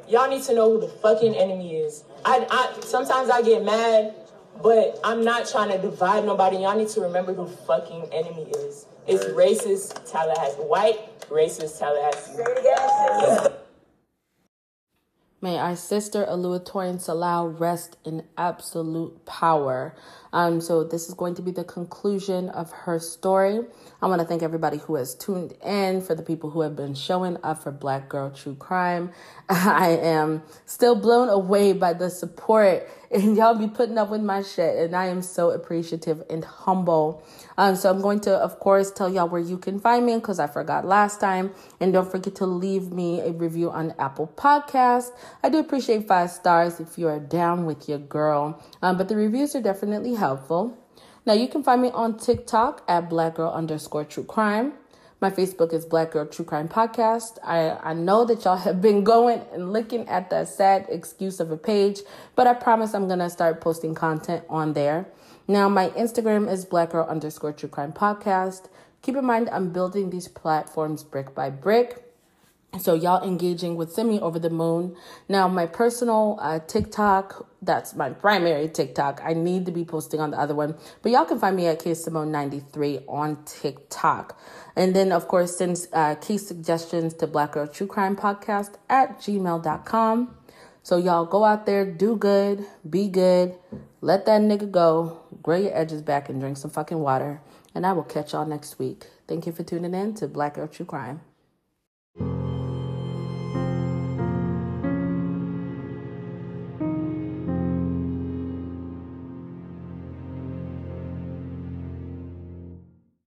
Y'all 0.08 0.30
need 0.30 0.44
to 0.44 0.54
know 0.54 0.72
who 0.72 0.82
the 0.82 0.88
fucking 0.88 1.36
enemy 1.36 1.78
is. 1.78 2.04
I, 2.26 2.46
I 2.50 2.82
sometimes 2.82 3.30
I 3.30 3.42
get 3.42 3.64
mad, 3.64 4.14
but 4.62 5.00
I'm 5.04 5.24
not 5.24 5.50
trying 5.50 5.70
to 5.72 5.78
divide 5.78 6.26
nobody. 6.26 6.58
Y'all 6.58 6.78
need 6.78 6.90
to 6.90 7.02
remember 7.02 7.34
who 7.34 7.48
fucking 7.48 8.10
enemy 8.12 8.44
is. 8.52 8.86
It's 9.08 9.26
racist 9.26 10.10
Tallahassee. 10.12 10.62
White 10.62 11.28
racist 11.30 11.80
Tallahassee. 11.80 12.36
Say 12.36 12.44
it 12.44 12.60
again, 12.60 13.38
sister. 13.40 13.58
May 15.44 15.58
our 15.58 15.76
sister 15.76 16.26
Oluwatoyin 16.26 17.04
Salau 17.04 17.60
rest 17.60 17.98
in 18.06 18.24
absolute 18.38 19.26
power. 19.26 19.94
Um, 20.32 20.62
so 20.62 20.86
this 20.86 21.10
is 21.10 21.16
going 21.16 21.36
to 21.36 21.42
be 21.42 21.52
the 21.52 21.66
conclusion 21.66 22.48
of 22.48 22.72
her 22.72 22.98
story. 22.98 23.60
I 24.02 24.08
want 24.08 24.22
to 24.22 24.26
thank 24.26 24.42
everybody 24.42 24.78
who 24.78 24.96
has 24.96 25.14
tuned 25.14 25.54
in, 25.62 26.00
for 26.00 26.16
the 26.16 26.24
people 26.24 26.50
who 26.50 26.62
have 26.62 26.78
been 26.78 26.96
showing 26.96 27.38
up 27.44 27.62
for 27.62 27.72
Black 27.72 28.08
Girl 28.08 28.32
True 28.32 28.56
Crime. 28.56 29.12
I 29.50 29.90
am 30.02 30.44
still 30.66 30.96
blown 30.96 31.28
away 31.28 31.74
by 31.74 31.92
the 31.92 32.10
support, 32.10 32.90
and 33.14 33.38
y'all 33.38 33.56
be 33.56 33.68
putting 33.68 33.98
up 33.98 34.10
with 34.10 34.22
my 34.22 34.42
shit, 34.42 34.78
and 34.78 34.96
I 34.96 35.08
am 35.08 35.22
so 35.22 35.52
appreciative 35.52 36.24
and 36.30 36.44
humble. 36.44 37.24
Um, 37.58 37.76
so 37.76 37.90
I'm 37.90 38.02
going 38.02 38.20
to, 38.22 38.36
of 38.36 38.60
course, 38.60 38.92
tell 38.92 39.12
y'all 39.12 39.30
where 39.30 39.42
you 39.42 39.58
can 39.58 39.80
find 39.80 40.06
me 40.06 40.16
because 40.16 40.40
I 40.40 40.48
forgot 40.48 40.86
last 40.86 41.20
time, 41.20 41.52
and 41.80 41.94
don't 41.94 42.10
forget 42.10 42.36
to 42.36 42.46
leave 42.46 42.92
me 42.92 43.22
a 43.22 43.32
review 43.32 43.72
on 43.72 43.94
Apple 44.00 44.32
Podcast. 44.36 45.12
I 45.44 45.50
do 45.50 45.60
appreciate 45.60 46.08
five 46.08 46.32
stars 46.32 46.80
if 46.80 46.98
you 46.98 47.08
are 47.08 47.20
down 47.20 47.66
with 47.66 47.88
your 47.88 48.00
girl, 48.00 48.62
um, 48.82 48.98
but 48.98 49.08
the 49.08 49.16
reviews 49.16 49.56
are 49.56 49.62
definitely 49.62 50.16
helpful. 50.16 50.78
Now 51.26 51.34
you 51.34 51.48
can 51.48 51.64
find 51.64 51.82
me 51.82 51.90
on 51.92 52.18
TikTok 52.18 52.84
at 52.88 53.10
Black 53.10 53.36
Girl 53.36 53.52
underscore 53.52 54.04
True 54.04 54.26
Crime. 54.26 54.74
My 55.24 55.32
Facebook 55.32 55.72
is 55.72 55.86
Black 55.86 56.12
Girl 56.12 56.26
True 56.26 56.44
Crime 56.44 56.68
Podcast. 56.68 57.40
I, 57.46 57.70
I 57.82 57.94
know 57.94 58.26
that 58.26 58.44
y'all 58.44 58.58
have 58.58 58.82
been 58.82 59.06
going 59.06 59.42
and 59.54 59.72
looking 59.72 60.06
at 60.10 60.30
that 60.32 60.50
sad 60.50 60.86
excuse 60.90 61.40
of 61.40 61.50
a 61.50 61.56
page, 61.56 62.02
but 62.36 62.46
I 62.46 62.54
promise 62.54 62.94
I'm 62.94 63.08
gonna 63.08 63.30
start 63.30 63.62
posting 63.62 63.96
content 63.96 64.44
on 64.50 64.74
there. 64.74 65.08
Now 65.48 65.70
my 65.70 65.92
Instagram 65.92 66.52
is 66.52 66.66
Black 66.66 66.90
Girl 66.90 67.08
underscore 67.08 67.54
True 67.54 67.70
Crime 67.70 67.94
Podcast. 67.94 68.68
Keep 69.02 69.16
in 69.16 69.24
mind 69.24 69.50
I'm 69.50 69.72
building 69.72 70.10
these 70.10 70.28
platforms 70.28 71.06
brick 71.06 71.34
by 71.34 71.50
brick. 71.50 72.03
So 72.80 72.96
y'all 72.96 73.24
engaging 73.24 73.76
with 73.76 73.94
Simi 73.94 74.20
over 74.20 74.40
the 74.40 74.50
moon. 74.50 74.96
Now 75.30 75.48
my 75.48 75.68
personal 75.68 76.40
uh, 76.42 76.60
TikTok, 76.60 77.48
that's 77.62 77.96
my 77.96 78.10
primary 78.10 78.68
TikTok. 78.68 79.22
I 79.24 79.34
need 79.34 79.68
to 79.68 79.72
be 79.72 79.86
posting 79.86 80.20
on 80.20 80.32
the 80.32 80.40
other 80.40 80.56
one, 80.56 80.76
but 81.04 81.12
y'all 81.12 81.26
can 81.26 81.40
find 81.40 81.56
me 81.56 81.68
at 81.68 81.80
ksimone93 81.80 83.04
on 83.08 83.44
TikTok. 83.46 84.40
And 84.76 84.96
then 84.96 85.12
of 85.12 85.28
course 85.28 85.56
send 85.58 85.86
uh, 85.94 86.16
case 86.16 86.48
suggestions 86.48 87.14
to 87.16 87.28
Black 87.28 87.52
Girl 87.52 87.68
True 87.68 87.86
Crime 87.86 88.16
Podcast 88.16 88.74
at 88.90 89.20
gmail.com. 89.20 90.36
So 90.82 90.98
y'all 90.98 91.26
go 91.26 91.44
out 91.44 91.68
there, 91.68 91.86
do 91.86 92.18
good, 92.18 92.66
be 92.90 93.08
good, 93.08 93.56
let 94.02 94.26
that 94.26 94.42
nigga 94.42 94.70
go, 94.70 95.22
grow 95.44 95.58
your 95.58 95.78
edges 95.78 96.02
back 96.02 96.28
and 96.28 96.42
drink 96.42 96.58
some 96.58 96.72
fucking 96.72 97.00
water. 97.00 97.40
And 97.76 97.86
I 97.86 97.94
will 97.94 98.04
catch 98.04 98.34
y'all 98.34 98.48
next 98.48 98.80
week. 98.80 99.06
Thank 99.28 99.46
you 99.46 99.52
for 99.52 99.64
tuning 99.64 99.94
in 99.94 100.16
to 100.16 100.28
Black 100.28 100.56
Girl 100.56 100.68
True 100.68 100.86
Crime. 100.88 101.22